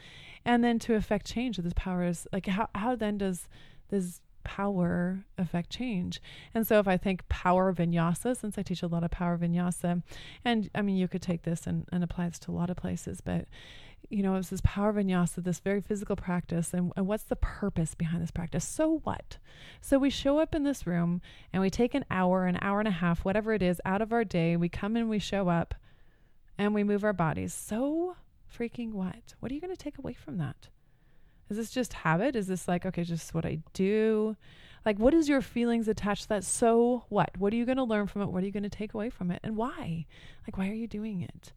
And 0.43 0.63
then 0.63 0.77
to 0.79 0.95
affect 0.95 1.25
change. 1.25 1.57
This 1.57 1.73
power 1.75 2.03
is 2.03 2.27
like 2.31 2.45
how 2.45 2.69
how 2.75 2.95
then 2.95 3.17
does 3.17 3.47
this 3.89 4.21
power 4.43 5.25
affect 5.37 5.71
change? 5.71 6.21
And 6.53 6.65
so 6.65 6.79
if 6.79 6.87
I 6.87 6.97
think 6.97 7.27
power 7.29 7.73
vinyasa, 7.73 8.37
since 8.37 8.57
I 8.57 8.61
teach 8.61 8.83
a 8.83 8.87
lot 8.87 9.03
of 9.03 9.11
power 9.11 9.37
vinyasa, 9.37 10.03
and 10.43 10.69
I 10.75 10.81
mean 10.81 10.97
you 10.97 11.07
could 11.07 11.21
take 11.21 11.43
this 11.43 11.65
and, 11.67 11.87
and 11.91 12.03
apply 12.03 12.29
this 12.29 12.39
to 12.39 12.51
a 12.51 12.53
lot 12.53 12.69
of 12.69 12.77
places, 12.77 13.21
but 13.21 13.47
you 14.09 14.23
know, 14.23 14.35
it's 14.35 14.49
this 14.49 14.61
power 14.63 14.93
vinyasa, 14.93 15.43
this 15.43 15.59
very 15.59 15.81
physical 15.81 16.15
practice, 16.15 16.73
and, 16.73 16.91
and 16.95 17.07
what's 17.07 17.23
the 17.23 17.35
purpose 17.35 17.95
behind 17.95 18.21
this 18.21 18.31
practice? 18.31 18.67
So 18.67 19.01
what? 19.03 19.37
So 19.81 19.97
we 19.97 20.09
show 20.09 20.39
up 20.39 20.55
in 20.55 20.63
this 20.63 20.87
room 20.87 21.21
and 21.51 21.61
we 21.61 21.69
take 21.69 21.93
an 21.93 22.05
hour, 22.09 22.45
an 22.45 22.57
hour 22.61 22.79
and 22.79 22.87
a 22.87 22.91
half, 22.91 23.25
whatever 23.25 23.53
it 23.53 23.61
is, 23.61 23.81
out 23.85 24.01
of 24.01 24.13
our 24.13 24.23
day. 24.23 24.57
We 24.57 24.69
come 24.69 24.95
in, 24.95 25.09
we 25.09 25.19
show 25.19 25.49
up, 25.49 25.73
and 26.57 26.73
we 26.73 26.83
move 26.83 27.03
our 27.03 27.13
bodies. 27.13 27.53
So 27.53 28.15
freaking 28.57 28.91
what? 28.91 29.33
What 29.39 29.51
are 29.51 29.55
you 29.55 29.61
going 29.61 29.75
to 29.75 29.83
take 29.83 29.97
away 29.97 30.13
from 30.13 30.37
that? 30.37 30.69
Is 31.49 31.57
this 31.57 31.71
just 31.71 31.93
habit? 31.93 32.35
Is 32.35 32.47
this 32.47 32.67
like, 32.67 32.85
okay, 32.85 33.03
just 33.03 33.33
what 33.33 33.45
I 33.45 33.59
do? 33.73 34.35
Like, 34.85 34.99
what 34.99 35.13
is 35.13 35.29
your 35.29 35.41
feelings 35.41 35.87
attached 35.87 36.23
to 36.23 36.29
that? 36.29 36.43
So 36.43 37.05
what? 37.09 37.37
What 37.37 37.53
are 37.53 37.55
you 37.55 37.65
going 37.65 37.77
to 37.77 37.83
learn 37.83 38.07
from 38.07 38.21
it? 38.21 38.27
What 38.27 38.43
are 38.43 38.45
you 38.45 38.51
going 38.51 38.63
to 38.63 38.69
take 38.69 38.93
away 38.93 39.09
from 39.09 39.31
it? 39.31 39.39
And 39.43 39.55
why? 39.55 40.05
Like, 40.47 40.57
why 40.57 40.69
are 40.69 40.73
you 40.73 40.87
doing 40.87 41.21
it? 41.21 41.53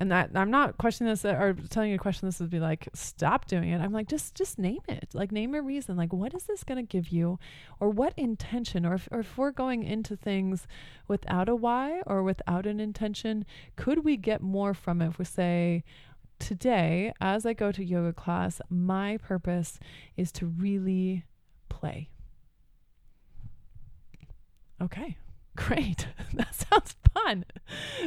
And 0.00 0.10
that 0.10 0.30
I'm 0.34 0.50
not 0.50 0.76
questioning 0.76 1.12
this 1.12 1.24
or 1.24 1.54
telling 1.70 1.90
you 1.90 1.96
to 1.96 2.02
question 2.02 2.26
this 2.28 2.40
would 2.40 2.50
be 2.50 2.60
like 2.60 2.88
stop 2.94 3.46
doing 3.46 3.70
it. 3.70 3.80
I'm 3.80 3.92
like 3.92 4.08
just 4.08 4.34
just 4.34 4.58
name 4.58 4.80
it. 4.88 5.10
Like 5.14 5.30
name 5.30 5.54
a 5.54 5.62
reason. 5.62 5.96
Like 5.96 6.12
what 6.12 6.34
is 6.34 6.44
this 6.44 6.64
going 6.64 6.84
to 6.84 6.88
give 6.88 7.08
you, 7.08 7.38
or 7.78 7.90
what 7.90 8.12
intention, 8.16 8.84
or 8.84 8.94
if, 8.94 9.08
or 9.12 9.20
if 9.20 9.38
we're 9.38 9.52
going 9.52 9.84
into 9.84 10.16
things 10.16 10.66
without 11.06 11.48
a 11.48 11.54
why 11.54 12.02
or 12.06 12.22
without 12.22 12.66
an 12.66 12.80
intention, 12.80 13.44
could 13.76 14.04
we 14.04 14.16
get 14.16 14.40
more 14.40 14.74
from 14.74 15.00
it 15.00 15.08
if 15.08 15.18
we 15.18 15.24
say. 15.24 15.84
Today, 16.40 17.12
as 17.20 17.46
I 17.46 17.52
go 17.52 17.70
to 17.70 17.82
yoga 17.82 18.12
class, 18.12 18.60
my 18.68 19.18
purpose 19.18 19.78
is 20.16 20.32
to 20.32 20.46
really 20.46 21.24
play. 21.68 22.10
Okay, 24.82 25.16
great. 25.66 26.08
that 26.34 26.54
sounds 26.54 26.94
fun. 27.12 27.44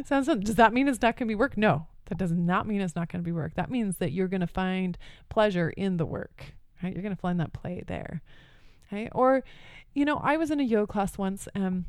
Sounds 0.05 0.27
fun. 0.27 0.39
Does 0.41 0.55
that 0.55 0.73
mean 0.73 0.88
it's 0.88 1.01
not 1.01 1.17
going 1.17 1.27
to 1.27 1.31
be 1.31 1.36
work? 1.36 1.57
No, 1.57 1.88
that 2.05 2.17
does 2.17 2.31
not 2.31 2.67
mean 2.67 2.81
it's 2.81 2.95
not 2.95 3.12
going 3.12 3.21
to 3.21 3.25
be 3.25 3.31
work. 3.31 3.55
That 3.55 3.69
means 3.69 3.97
that 3.97 4.12
you're 4.12 4.27
going 4.27 4.41
to 4.41 4.47
find 4.47 4.97
pleasure 5.29 5.69
in 5.69 5.97
the 5.97 6.05
work, 6.05 6.53
right? 6.81 6.93
You're 6.93 7.03
going 7.03 7.15
to 7.15 7.21
find 7.21 7.39
that 7.39 7.53
play 7.53 7.83
there. 7.88 8.21
Okay. 8.88 9.10
Or, 9.12 9.43
you 9.93 10.05
know, 10.05 10.17
I 10.17 10.38
was 10.38 10.51
in 10.51 10.60
a 10.60 10.63
yoga 10.63 10.91
class 10.91 11.17
once, 11.17 11.47
um, 11.55 11.86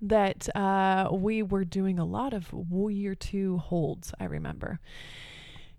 that 0.00 0.54
uh, 0.56 1.08
we 1.12 1.42
were 1.42 1.64
doing 1.64 1.98
a 1.98 2.04
lot 2.04 2.32
of 2.32 2.52
warrior 2.52 3.14
two 3.14 3.58
holds, 3.58 4.12
I 4.20 4.24
remember. 4.24 4.80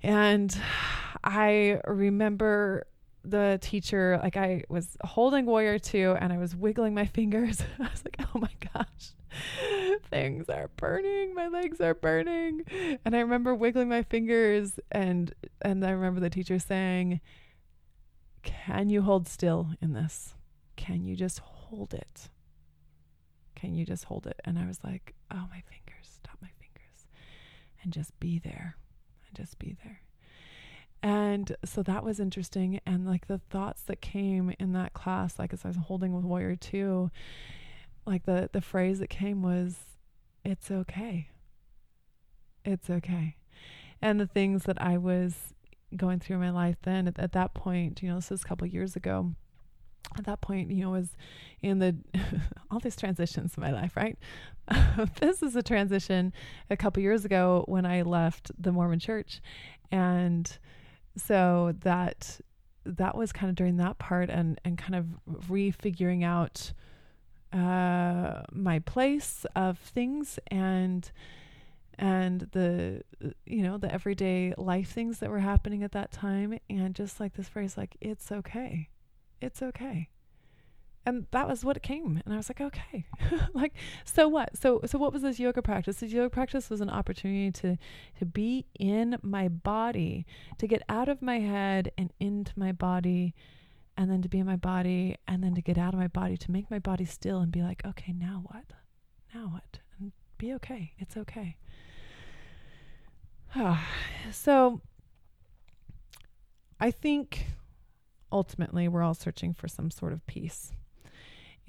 And 0.03 0.55
I 1.23 1.81
remember 1.85 2.85
the 3.29 3.59
teacher, 3.61 4.19
like 4.21 4.37
I 4.37 4.63
was 4.69 4.97
holding 5.03 5.45
Warrior 5.45 5.79
2 5.79 6.17
and 6.19 6.33
I 6.33 6.37
was 6.37 6.55
wiggling 6.55 6.93
my 6.93 7.05
fingers. 7.17 7.61
I 7.79 7.83
was 7.83 8.03
like, 8.03 8.17
oh 8.19 8.39
my 8.39 8.51
gosh, 8.73 9.13
things 10.09 10.49
are 10.49 10.69
burning. 10.77 11.33
My 11.33 11.47
legs 11.47 11.81
are 11.81 11.93
burning. 11.93 12.63
And 13.05 13.15
I 13.15 13.19
remember 13.19 13.53
wiggling 13.55 13.89
my 13.89 14.03
fingers 14.03 14.79
and 14.91 15.33
and 15.61 15.85
I 15.85 15.91
remember 15.91 16.19
the 16.19 16.29
teacher 16.29 16.59
saying, 16.59 17.21
Can 18.43 18.89
you 18.89 19.01
hold 19.01 19.27
still 19.27 19.69
in 19.81 19.93
this? 19.93 20.35
Can 20.75 21.03
you 21.03 21.15
just 21.15 21.39
hold 21.39 21.93
it? 21.93 22.29
Can 23.55 23.75
you 23.75 23.85
just 23.85 24.05
hold 24.05 24.25
it? 24.27 24.39
And 24.45 24.57
I 24.57 24.65
was 24.65 24.79
like, 24.83 25.13
Oh 25.31 25.45
my 25.49 25.61
fingers, 25.69 26.07
stop 26.07 26.37
my 26.41 26.51
fingers. 26.59 27.07
And 27.83 27.93
just 27.93 28.19
be 28.19 28.39
there. 28.39 28.77
And 29.27 29.35
just 29.35 29.59
be 29.59 29.75
there. 29.83 30.01
And 31.01 31.55
so 31.63 31.81
that 31.83 32.03
was 32.03 32.19
interesting. 32.19 32.79
And 32.85 33.05
like 33.05 33.27
the 33.27 33.39
thoughts 33.49 33.83
that 33.83 34.01
came 34.01 34.53
in 34.59 34.73
that 34.73 34.93
class, 34.93 35.39
like 35.39 35.53
as 35.53 35.63
I 35.63 35.69
was 35.69 35.77
holding 35.77 36.13
with 36.13 36.25
Warrior 36.25 36.55
2, 36.55 37.09
like 38.05 38.25
the, 38.25 38.49
the 38.51 38.61
phrase 38.61 38.99
that 38.99 39.09
came 39.09 39.41
was, 39.41 39.77
it's 40.43 40.69
okay. 40.69 41.29
It's 42.65 42.89
okay. 42.89 43.37
And 44.01 44.19
the 44.19 44.27
things 44.27 44.63
that 44.63 44.81
I 44.81 44.97
was 44.97 45.53
going 45.95 46.19
through 46.19 46.35
in 46.35 46.41
my 46.41 46.51
life 46.51 46.77
then 46.83 47.07
at, 47.07 47.19
at 47.19 47.31
that 47.33 47.53
point, 47.53 48.01
you 48.01 48.09
know, 48.09 48.15
this 48.15 48.29
was 48.29 48.41
a 48.41 48.45
couple 48.45 48.67
years 48.67 48.95
ago. 48.95 49.33
At 50.17 50.25
that 50.25 50.41
point, 50.41 50.71
you 50.71 50.83
know, 50.83 50.91
was 50.91 51.15
in 51.61 51.79
the 51.79 51.95
all 52.71 52.79
these 52.79 52.95
transitions 52.95 53.53
in 53.55 53.61
my 53.61 53.71
life, 53.71 53.95
right? 53.95 54.17
this 55.19 55.43
is 55.43 55.55
a 55.55 55.63
transition 55.63 56.33
a 56.69 56.77
couple 56.77 57.01
years 57.01 57.25
ago 57.25 57.63
when 57.67 57.85
I 57.85 58.01
left 58.01 58.51
the 58.57 58.71
Mormon 58.71 58.99
church 58.99 59.41
and 59.91 60.57
so 61.15 61.73
that 61.81 62.39
that 62.85 63.15
was 63.15 63.31
kind 63.31 63.49
of 63.49 63.55
during 63.55 63.77
that 63.77 63.99
part 63.99 64.29
and 64.29 64.59
and 64.63 64.77
kind 64.77 64.95
of 64.95 65.05
refiguring 65.49 66.23
out 66.23 66.71
uh 67.51 68.41
my 68.51 68.79
place 68.79 69.45
of 69.55 69.77
things 69.79 70.39
and 70.47 71.11
and 71.97 72.47
the 72.51 73.03
you 73.45 73.63
know 73.63 73.77
the 73.77 73.91
everyday 73.91 74.53
life 74.57 74.91
things 74.91 75.19
that 75.19 75.29
were 75.29 75.39
happening 75.39 75.83
at 75.83 75.91
that 75.91 76.11
time. 76.11 76.57
And 76.69 76.95
just 76.95 77.19
like 77.19 77.33
this 77.33 77.49
phrase 77.49 77.75
like 77.77 77.97
it's 77.99 78.31
okay. 78.31 78.89
It's 79.41 79.61
okay 79.61 80.09
and 81.05 81.25
that 81.31 81.47
was 81.47 81.63
what 81.63 81.77
it 81.77 81.83
came. 81.83 82.21
And 82.25 82.33
i 82.33 82.37
was 82.37 82.49
like 82.49 82.61
okay. 82.61 83.05
Like 83.53 83.73
so 84.05 84.27
what? 84.27 84.57
So 84.57 84.81
so 84.85 84.97
what 84.97 85.13
was 85.13 85.21
this 85.21 85.39
yoga 85.39 85.61
practice? 85.61 85.97
This 85.97 86.11
yoga 86.11 86.29
practice 86.29 86.69
was 86.69 86.81
an 86.81 86.89
opportunity 86.89 87.51
to 87.61 87.77
to 88.19 88.25
be 88.25 88.65
in 88.79 89.17
my 89.21 89.47
body 89.47 90.25
to 90.57 90.67
get 90.67 90.83
out 90.89 91.09
of 91.09 91.21
my 91.21 91.39
head 91.39 91.91
and 91.97 92.11
into 92.19 92.53
my 92.55 92.71
body 92.71 93.33
and 93.97 94.09
then 94.09 94.21
to 94.21 94.29
be 94.29 94.39
in 94.39 94.45
my 94.45 94.55
body 94.55 95.15
and 95.27 95.43
then 95.43 95.55
to 95.55 95.61
get 95.61 95.77
out 95.77 95.93
of 95.93 95.99
my 95.99 96.07
body 96.07 96.37
to 96.37 96.51
make 96.51 96.69
my 96.69 96.79
body 96.79 97.05
still 97.05 97.39
and 97.39 97.51
be 97.51 97.61
like 97.61 97.83
okay 97.85 98.13
now 98.13 98.43
what? 98.45 98.65
Now 99.33 99.47
what? 99.47 99.79
And 99.99 100.11
be 100.37 100.53
okay. 100.53 100.93
It's 100.99 101.17
okay. 101.17 101.57
So 104.31 104.81
i 106.81 106.91
think 106.91 107.47
ultimately 108.31 108.87
we're 108.87 109.03
all 109.03 109.13
searching 109.13 109.53
for 109.53 109.67
some 109.67 109.91
sort 109.91 110.13
of 110.13 110.25
peace 110.27 110.71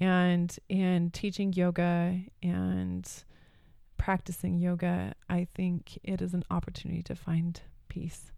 and 0.01 0.57
in 0.67 1.11
teaching 1.11 1.53
yoga 1.53 2.19
and 2.41 3.07
practicing 3.99 4.57
yoga, 4.57 5.13
I 5.29 5.47
think 5.53 5.99
it 6.03 6.23
is 6.23 6.33
an 6.33 6.43
opportunity 6.49 7.03
to 7.03 7.15
find 7.15 7.61
peace. 7.87 8.31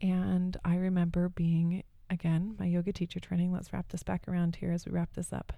And 0.00 0.56
I 0.64 0.76
remember 0.76 1.28
being, 1.28 1.82
again, 2.08 2.54
my 2.60 2.66
yoga 2.66 2.92
teacher 2.92 3.18
training. 3.18 3.52
Let's 3.52 3.72
wrap 3.72 3.88
this 3.88 4.04
back 4.04 4.28
around 4.28 4.56
here 4.56 4.70
as 4.70 4.86
we 4.86 4.92
wrap 4.92 5.12
this 5.14 5.32
up. 5.32 5.52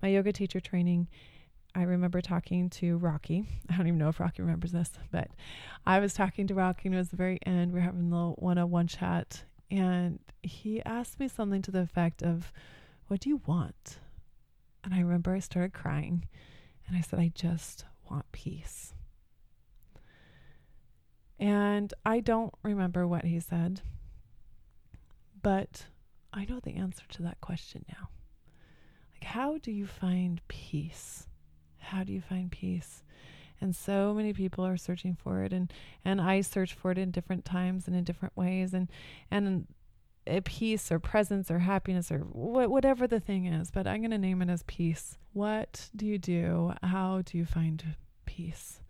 My 0.00 0.10
yoga 0.10 0.32
teacher 0.32 0.60
training, 0.60 1.08
I 1.74 1.82
remember 1.82 2.20
talking 2.20 2.70
to 2.70 2.98
Rocky. 2.98 3.46
I 3.68 3.76
don't 3.76 3.88
even 3.88 3.98
know 3.98 4.10
if 4.10 4.20
Rocky 4.20 4.42
remembers 4.42 4.70
this, 4.70 4.92
but 5.10 5.28
I 5.86 5.98
was 5.98 6.14
talking 6.14 6.46
to 6.46 6.54
Rocky 6.54 6.82
and 6.86 6.94
it 6.94 6.98
was 6.98 7.08
the 7.08 7.16
very 7.16 7.40
end. 7.44 7.72
We 7.72 7.80
are 7.80 7.82
having 7.82 8.10
the 8.10 8.28
one 8.36 8.58
on 8.58 8.70
one 8.70 8.86
chat. 8.86 9.42
And 9.72 10.20
he 10.40 10.80
asked 10.84 11.18
me 11.18 11.26
something 11.26 11.62
to 11.62 11.72
the 11.72 11.80
effect 11.80 12.22
of, 12.22 12.52
What 13.08 13.18
do 13.18 13.28
you 13.28 13.42
want? 13.44 13.98
And 14.88 14.96
I 14.98 15.02
remember 15.02 15.34
I 15.34 15.40
started 15.40 15.74
crying 15.74 16.26
and 16.86 16.96
I 16.96 17.02
said, 17.02 17.18
I 17.18 17.30
just 17.34 17.84
want 18.10 18.24
peace. 18.32 18.94
And 21.38 21.92
I 22.06 22.20
don't 22.20 22.54
remember 22.62 23.06
what 23.06 23.26
he 23.26 23.38
said, 23.38 23.82
but 25.42 25.84
I 26.32 26.46
know 26.46 26.58
the 26.58 26.76
answer 26.76 27.02
to 27.06 27.22
that 27.24 27.38
question 27.42 27.84
now. 27.86 28.08
Like, 29.12 29.24
how 29.24 29.58
do 29.58 29.72
you 29.72 29.86
find 29.86 30.40
peace? 30.48 31.26
How 31.76 32.02
do 32.02 32.14
you 32.14 32.22
find 32.22 32.50
peace? 32.50 33.02
And 33.60 33.76
so 33.76 34.14
many 34.14 34.32
people 34.32 34.64
are 34.64 34.78
searching 34.78 35.14
for 35.22 35.42
it, 35.42 35.52
and 35.52 35.70
and 36.02 36.18
I 36.18 36.40
search 36.40 36.72
for 36.72 36.92
it 36.92 36.98
in 36.98 37.10
different 37.10 37.44
times 37.44 37.88
and 37.88 37.94
in 37.94 38.04
different 38.04 38.38
ways, 38.38 38.72
and 38.72 38.88
and 39.30 39.66
peace 40.44 40.90
or 40.92 40.98
presence 40.98 41.50
or 41.50 41.58
happiness 41.60 42.10
or 42.10 42.18
wh- 42.18 42.70
whatever 42.70 43.06
the 43.06 43.20
thing 43.20 43.46
is, 43.46 43.70
but 43.70 43.86
I'm 43.86 44.00
going 44.00 44.10
to 44.10 44.18
name 44.18 44.42
it 44.42 44.50
as 44.50 44.62
peace. 44.66 45.18
What 45.32 45.88
do 45.94 46.06
you 46.06 46.18
do? 46.18 46.72
How 46.82 47.22
do 47.24 47.38
you 47.38 47.44
find 47.44 47.96
peace? 48.26 48.80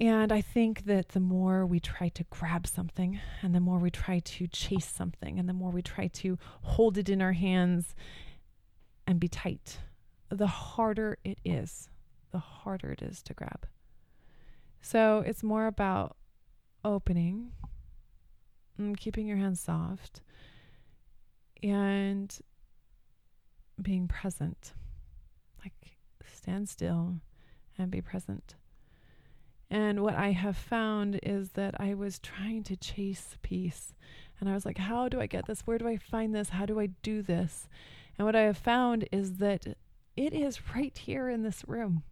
And 0.00 0.32
I 0.32 0.40
think 0.40 0.86
that 0.86 1.10
the 1.10 1.20
more 1.20 1.66
we 1.66 1.78
try 1.78 2.08
to 2.08 2.24
grab 2.30 2.66
something, 2.66 3.20
and 3.42 3.54
the 3.54 3.60
more 3.60 3.78
we 3.78 3.90
try 3.90 4.20
to 4.20 4.46
chase 4.46 4.86
something, 4.86 5.38
and 5.38 5.46
the 5.46 5.52
more 5.52 5.70
we 5.70 5.82
try 5.82 6.06
to 6.08 6.38
hold 6.62 6.96
it 6.96 7.10
in 7.10 7.20
our 7.20 7.32
hands 7.32 7.94
and 9.06 9.20
be 9.20 9.28
tight, 9.28 9.78
the 10.30 10.46
harder 10.46 11.18
it 11.22 11.38
is. 11.44 11.90
The 12.30 12.38
harder 12.38 12.92
it 12.92 13.02
is 13.02 13.22
to 13.24 13.34
grab. 13.34 13.66
So 14.80 15.22
it's 15.26 15.42
more 15.42 15.66
about 15.66 16.16
opening 16.82 17.52
Mm, 18.80 18.96
keeping 18.96 19.26
your 19.26 19.36
hands 19.36 19.60
soft 19.60 20.22
and 21.62 22.38
being 23.80 24.08
present. 24.08 24.72
Like 25.62 25.74
stand 26.34 26.68
still 26.68 27.16
and 27.76 27.90
be 27.90 28.00
present. 28.00 28.54
And 29.70 30.02
what 30.02 30.14
I 30.14 30.32
have 30.32 30.56
found 30.56 31.20
is 31.22 31.50
that 31.50 31.80
I 31.80 31.94
was 31.94 32.18
trying 32.18 32.64
to 32.64 32.76
chase 32.76 33.36
peace. 33.42 33.94
And 34.40 34.48
I 34.48 34.54
was 34.54 34.64
like, 34.64 34.78
how 34.78 35.08
do 35.08 35.20
I 35.20 35.26
get 35.26 35.46
this? 35.46 35.60
Where 35.60 35.78
do 35.78 35.86
I 35.86 35.96
find 35.96 36.34
this? 36.34 36.48
How 36.48 36.66
do 36.66 36.80
I 36.80 36.86
do 37.02 37.22
this? 37.22 37.68
And 38.18 38.26
what 38.26 38.34
I 38.34 38.42
have 38.42 38.58
found 38.58 39.06
is 39.12 39.36
that 39.36 39.66
it 40.16 40.32
is 40.32 40.74
right 40.74 40.96
here 40.96 41.28
in 41.28 41.42
this 41.42 41.62
room. 41.68 42.02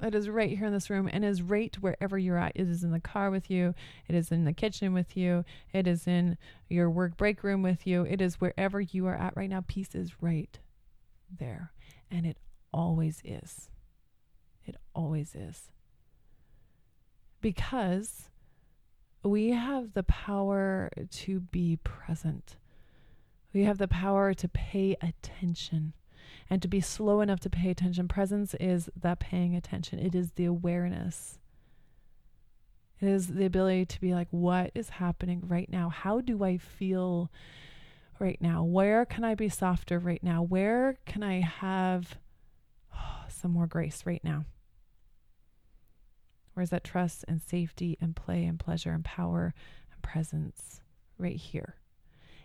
It 0.00 0.14
is 0.14 0.28
right 0.28 0.56
here 0.56 0.66
in 0.66 0.72
this 0.72 0.90
room 0.90 1.08
and 1.12 1.24
is 1.24 1.42
right 1.42 1.74
wherever 1.80 2.16
you're 2.16 2.38
at. 2.38 2.52
It 2.54 2.68
is 2.68 2.84
in 2.84 2.92
the 2.92 3.00
car 3.00 3.30
with 3.30 3.50
you. 3.50 3.74
It 4.06 4.14
is 4.14 4.30
in 4.30 4.44
the 4.44 4.52
kitchen 4.52 4.94
with 4.94 5.16
you. 5.16 5.44
It 5.72 5.88
is 5.88 6.06
in 6.06 6.38
your 6.68 6.88
work 6.88 7.16
break 7.16 7.42
room 7.42 7.62
with 7.62 7.86
you. 7.86 8.02
It 8.04 8.20
is 8.20 8.40
wherever 8.40 8.80
you 8.80 9.06
are 9.06 9.16
at 9.16 9.36
right 9.36 9.50
now. 9.50 9.64
Peace 9.66 9.94
is 9.94 10.22
right 10.22 10.56
there. 11.36 11.72
And 12.10 12.24
it 12.26 12.36
always 12.72 13.20
is. 13.24 13.70
It 14.64 14.76
always 14.94 15.34
is. 15.34 15.70
Because 17.40 18.30
we 19.24 19.50
have 19.50 19.94
the 19.94 20.04
power 20.04 20.90
to 21.10 21.40
be 21.40 21.76
present. 21.82 22.56
We 23.52 23.64
have 23.64 23.78
the 23.78 23.88
power 23.88 24.32
to 24.34 24.48
pay 24.48 24.96
attention 25.02 25.92
and 26.50 26.62
to 26.62 26.68
be 26.68 26.80
slow 26.80 27.20
enough 27.20 27.40
to 27.40 27.50
pay 27.50 27.70
attention. 27.70 28.08
Presence 28.08 28.54
is 28.58 28.88
that 29.00 29.20
paying 29.20 29.54
attention, 29.54 29.98
it 29.98 30.14
is 30.14 30.32
the 30.32 30.44
awareness. 30.44 31.38
It 33.00 33.08
is 33.08 33.28
the 33.28 33.44
ability 33.44 33.86
to 33.86 34.00
be 34.00 34.12
like, 34.12 34.28
what 34.30 34.72
is 34.74 34.88
happening 34.88 35.42
right 35.46 35.70
now? 35.70 35.88
How 35.88 36.20
do 36.20 36.42
I 36.42 36.58
feel 36.58 37.30
right 38.18 38.40
now? 38.40 38.64
Where 38.64 39.04
can 39.04 39.22
I 39.22 39.34
be 39.34 39.48
softer 39.48 39.98
right 39.98 40.22
now? 40.22 40.42
Where 40.42 40.98
can 41.06 41.22
I 41.22 41.40
have 41.40 42.18
oh, 42.92 43.24
some 43.28 43.52
more 43.52 43.68
grace 43.68 44.02
right 44.04 44.22
now? 44.24 44.46
Where's 46.54 46.70
that 46.70 46.82
trust 46.82 47.24
and 47.28 47.40
safety 47.40 47.96
and 48.00 48.16
play 48.16 48.44
and 48.44 48.58
pleasure 48.58 48.90
and 48.90 49.04
power 49.04 49.54
and 49.92 50.02
presence 50.02 50.80
right 51.16 51.36
here? 51.36 51.76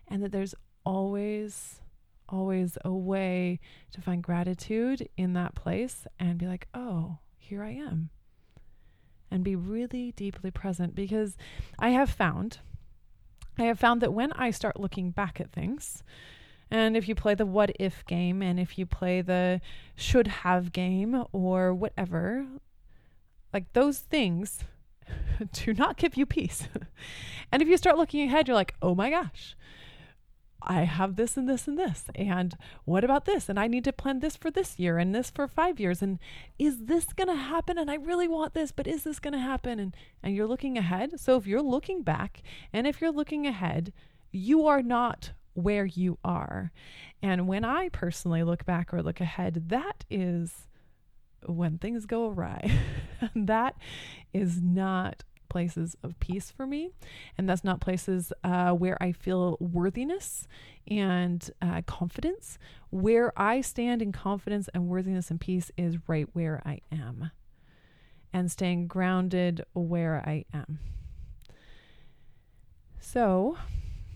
And 0.07 0.21
that 0.21 0.31
there's 0.31 0.53
always, 0.85 1.81
always 2.29 2.77
a 2.83 2.91
way 2.91 3.59
to 3.91 4.01
find 4.01 4.23
gratitude 4.23 5.07
in 5.17 5.33
that 5.33 5.55
place 5.55 6.07
and 6.19 6.37
be 6.37 6.47
like, 6.47 6.67
oh, 6.73 7.17
here 7.37 7.63
I 7.63 7.71
am. 7.71 8.09
And 9.29 9.43
be 9.43 9.55
really 9.55 10.11
deeply 10.11 10.51
present 10.51 10.95
because 10.95 11.37
I 11.79 11.89
have 11.89 12.09
found, 12.09 12.59
I 13.57 13.63
have 13.63 13.79
found 13.79 14.01
that 14.01 14.13
when 14.13 14.31
I 14.33 14.51
start 14.51 14.79
looking 14.79 15.11
back 15.11 15.39
at 15.39 15.51
things, 15.51 16.03
and 16.69 16.97
if 16.97 17.07
you 17.07 17.15
play 17.15 17.35
the 17.35 17.45
what 17.45 17.71
if 17.79 18.05
game 18.05 18.41
and 18.41 18.59
if 18.59 18.77
you 18.77 18.85
play 18.85 19.21
the 19.21 19.61
should 19.95 20.27
have 20.27 20.71
game 20.71 21.23
or 21.31 21.73
whatever, 21.73 22.45
like 23.53 23.71
those 23.73 23.99
things 23.99 24.63
do 25.53 25.73
not 25.73 25.97
give 25.97 26.17
you 26.17 26.25
peace. 26.25 26.67
and 27.51 27.61
if 27.61 27.67
you 27.67 27.77
start 27.77 27.97
looking 27.97 28.27
ahead, 28.27 28.47
you're 28.47 28.55
like, 28.55 28.73
oh 28.81 28.95
my 28.95 29.09
gosh, 29.09 29.55
I 30.65 30.83
have 30.83 31.15
this 31.15 31.37
and 31.37 31.47
this 31.47 31.67
and 31.67 31.77
this. 31.77 32.05
And 32.15 32.55
what 32.85 33.03
about 33.03 33.25
this? 33.25 33.49
And 33.49 33.59
I 33.59 33.67
need 33.67 33.83
to 33.85 33.93
plan 33.93 34.19
this 34.19 34.35
for 34.35 34.49
this 34.49 34.79
year 34.79 34.97
and 34.97 35.13
this 35.13 35.29
for 35.29 35.47
five 35.47 35.79
years. 35.79 36.01
And 36.01 36.19
is 36.57 36.85
this 36.85 37.13
going 37.13 37.27
to 37.27 37.35
happen? 37.35 37.77
And 37.77 37.91
I 37.91 37.95
really 37.95 38.27
want 38.27 38.53
this, 38.53 38.71
but 38.71 38.87
is 38.87 39.03
this 39.03 39.19
going 39.19 39.33
to 39.33 39.39
happen? 39.39 39.79
And, 39.79 39.95
and 40.21 40.35
you're 40.35 40.47
looking 40.47 40.77
ahead. 40.77 41.19
So 41.19 41.35
if 41.37 41.45
you're 41.45 41.61
looking 41.61 42.01
back 42.01 42.41
and 42.71 42.87
if 42.87 43.01
you're 43.01 43.11
looking 43.11 43.45
ahead, 43.45 43.93
you 44.31 44.65
are 44.65 44.81
not 44.81 45.31
where 45.53 45.85
you 45.85 46.17
are. 46.23 46.71
And 47.21 47.47
when 47.47 47.63
I 47.63 47.89
personally 47.89 48.43
look 48.43 48.65
back 48.65 48.93
or 48.93 49.03
look 49.03 49.21
ahead, 49.21 49.69
that 49.69 50.05
is 50.09 50.67
when 51.45 51.77
things 51.77 52.05
go 52.05 52.29
awry. 52.29 52.71
that 53.35 53.75
is 54.33 54.61
not 54.61 55.23
places 55.53 55.95
of 56.03 56.19
peace 56.19 56.49
for 56.51 56.65
me. 56.65 56.89
And 57.37 57.47
that's 57.47 57.63
not 57.63 57.79
places 57.79 58.33
uh, 58.43 58.71
where 58.71 59.01
I 59.01 59.11
feel 59.11 59.57
worthiness 59.59 60.47
and 60.89 61.47
uh, 61.61 61.83
confidence. 61.85 62.57
Where 62.89 63.31
I 63.39 63.61
stand 63.61 64.01
in 64.01 64.11
confidence 64.11 64.67
and 64.73 64.87
worthiness 64.87 65.29
and 65.29 65.39
peace 65.39 65.71
is 65.77 65.97
right 66.07 66.27
where 66.33 66.61
I 66.65 66.79
am 66.91 67.31
and 68.33 68.51
staying 68.51 68.87
grounded 68.87 69.63
where 69.73 70.23
I 70.25 70.45
am. 70.53 70.79
So, 72.99 73.57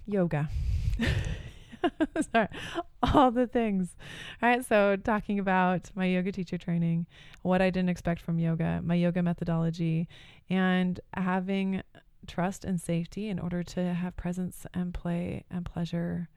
yoga. 0.07 0.49
Sorry, 2.31 2.47
all 3.13 3.31
the 3.31 3.47
things. 3.47 3.95
All 4.41 4.49
right, 4.49 4.65
so 4.65 4.95
talking 4.95 5.39
about 5.39 5.89
my 5.95 6.05
yoga 6.05 6.31
teacher 6.31 6.57
training, 6.57 7.07
what 7.41 7.61
I 7.61 7.69
didn't 7.69 7.89
expect 7.89 8.21
from 8.21 8.39
yoga, 8.39 8.81
my 8.83 8.95
yoga 8.95 9.21
methodology, 9.21 10.07
and 10.49 10.99
having 11.13 11.81
trust 12.27 12.65
and 12.65 12.79
safety 12.79 13.29
in 13.29 13.39
order 13.39 13.63
to 13.63 13.93
have 13.93 14.17
presence 14.17 14.65
and 14.73 14.93
play 14.93 15.43
and 15.49 15.65
pleasure 15.65 16.29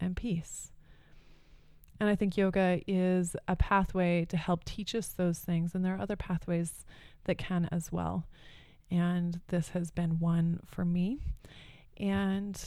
and 0.00 0.16
peace. 0.16 0.72
And 2.00 2.10
I 2.10 2.16
think 2.16 2.36
yoga 2.36 2.80
is 2.86 3.36
a 3.46 3.54
pathway 3.54 4.24
to 4.24 4.36
help 4.36 4.64
teach 4.64 4.94
us 4.94 5.08
those 5.08 5.38
things. 5.38 5.74
And 5.74 5.84
there 5.84 5.94
are 5.94 6.00
other 6.00 6.16
pathways 6.16 6.84
that 7.24 7.38
can 7.38 7.68
as 7.70 7.92
well. 7.92 8.26
And 8.90 9.40
this 9.48 9.68
has 9.68 9.92
been 9.92 10.18
one 10.18 10.60
for 10.66 10.84
me. 10.84 11.20
And 11.98 12.60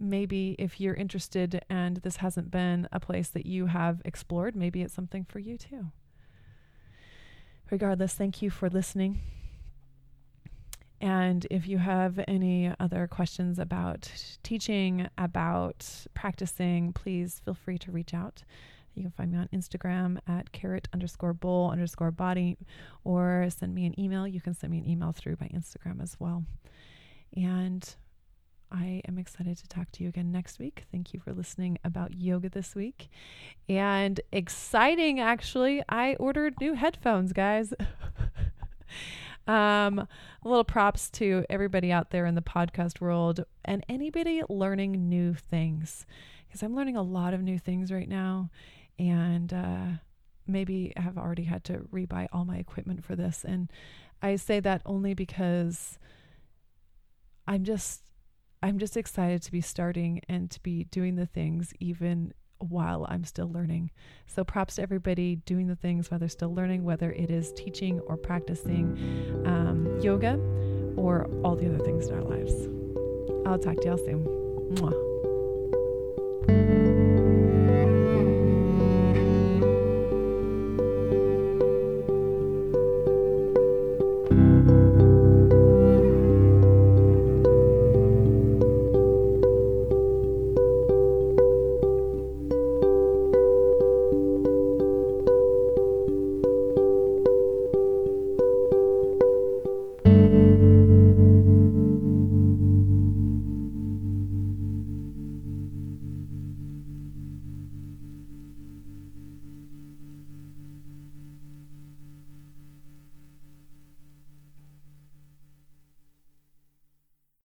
maybe 0.00 0.56
if 0.58 0.80
you're 0.80 0.94
interested 0.94 1.62
and 1.68 1.98
this 1.98 2.16
hasn't 2.16 2.50
been 2.50 2.88
a 2.90 2.98
place 2.98 3.28
that 3.28 3.46
you 3.46 3.66
have 3.66 4.00
explored, 4.04 4.56
maybe 4.56 4.82
it's 4.82 4.94
something 4.94 5.24
for 5.24 5.38
you 5.38 5.58
too. 5.58 5.92
Regardless, 7.70 8.14
thank 8.14 8.42
you 8.42 8.50
for 8.50 8.68
listening. 8.68 9.20
And 11.00 11.46
if 11.50 11.66
you 11.66 11.78
have 11.78 12.20
any 12.28 12.72
other 12.78 13.06
questions 13.06 13.58
about 13.58 14.10
teaching, 14.42 15.08
about 15.16 15.86
practicing, 16.12 16.92
please 16.92 17.40
feel 17.44 17.54
free 17.54 17.78
to 17.78 17.92
reach 17.92 18.12
out. 18.12 18.42
You 18.94 19.04
can 19.04 19.12
find 19.12 19.32
me 19.32 19.38
on 19.38 19.48
Instagram 19.54 20.18
at 20.26 20.52
carrot 20.52 20.88
underscore 20.92 21.32
bowl 21.32 21.70
underscore 21.70 22.10
body 22.10 22.58
or 23.04 23.48
send 23.48 23.74
me 23.74 23.86
an 23.86 23.98
email. 23.98 24.26
You 24.26 24.40
can 24.40 24.52
send 24.52 24.72
me 24.72 24.78
an 24.78 24.88
email 24.88 25.12
through 25.12 25.36
my 25.40 25.48
Instagram 25.48 26.02
as 26.02 26.16
well. 26.18 26.44
And 27.34 27.94
I 28.72 29.02
am 29.08 29.18
excited 29.18 29.58
to 29.58 29.68
talk 29.68 29.90
to 29.92 30.02
you 30.02 30.08
again 30.08 30.30
next 30.30 30.58
week. 30.58 30.84
Thank 30.92 31.12
you 31.12 31.20
for 31.20 31.32
listening 31.32 31.78
about 31.84 32.14
yoga 32.14 32.48
this 32.48 32.74
week. 32.74 33.08
And 33.68 34.20
exciting, 34.32 35.18
actually, 35.18 35.82
I 35.88 36.14
ordered 36.14 36.54
new 36.60 36.74
headphones, 36.74 37.32
guys. 37.32 37.74
um, 39.46 39.98
a 39.98 40.08
little 40.44 40.64
props 40.64 41.10
to 41.10 41.44
everybody 41.50 41.90
out 41.90 42.10
there 42.10 42.26
in 42.26 42.34
the 42.34 42.42
podcast 42.42 43.00
world 43.00 43.44
and 43.64 43.84
anybody 43.88 44.42
learning 44.48 45.08
new 45.08 45.34
things, 45.34 46.06
because 46.46 46.62
I'm 46.62 46.76
learning 46.76 46.96
a 46.96 47.02
lot 47.02 47.34
of 47.34 47.42
new 47.42 47.58
things 47.58 47.90
right 47.90 48.08
now. 48.08 48.50
And, 48.98 49.52
uh, 49.52 49.86
maybe 50.46 50.92
have 50.96 51.16
already 51.16 51.44
had 51.44 51.64
to 51.64 51.78
rebuy 51.92 52.26
all 52.32 52.44
my 52.44 52.56
equipment 52.56 53.04
for 53.04 53.16
this. 53.16 53.44
And 53.44 53.70
I 54.20 54.36
say 54.36 54.60
that 54.60 54.82
only 54.84 55.14
because 55.14 55.98
I'm 57.46 57.64
just 57.64 58.02
I'm 58.62 58.78
just 58.78 58.96
excited 58.96 59.42
to 59.42 59.52
be 59.52 59.60
starting 59.60 60.20
and 60.28 60.50
to 60.50 60.60
be 60.60 60.84
doing 60.84 61.16
the 61.16 61.26
things 61.26 61.72
even 61.80 62.32
while 62.58 63.06
I'm 63.08 63.24
still 63.24 63.50
learning. 63.50 63.90
So, 64.26 64.44
props 64.44 64.76
to 64.76 64.82
everybody 64.82 65.36
doing 65.36 65.66
the 65.66 65.76
things 65.76 66.10
while 66.10 66.20
they're 66.20 66.28
still 66.28 66.54
learning, 66.54 66.84
whether 66.84 67.10
it 67.12 67.30
is 67.30 67.52
teaching 67.52 68.00
or 68.00 68.16
practicing 68.16 69.42
um, 69.46 69.98
yoga 70.00 70.34
or 70.96 71.26
all 71.42 71.56
the 71.56 71.66
other 71.66 71.82
things 71.84 72.08
in 72.08 72.14
our 72.14 72.22
lives. 72.22 72.52
I'll 73.46 73.58
talk 73.58 73.80
to 73.80 73.88
y'all 73.88 73.98
soon. 73.98 74.24
Mwah. 74.74 75.09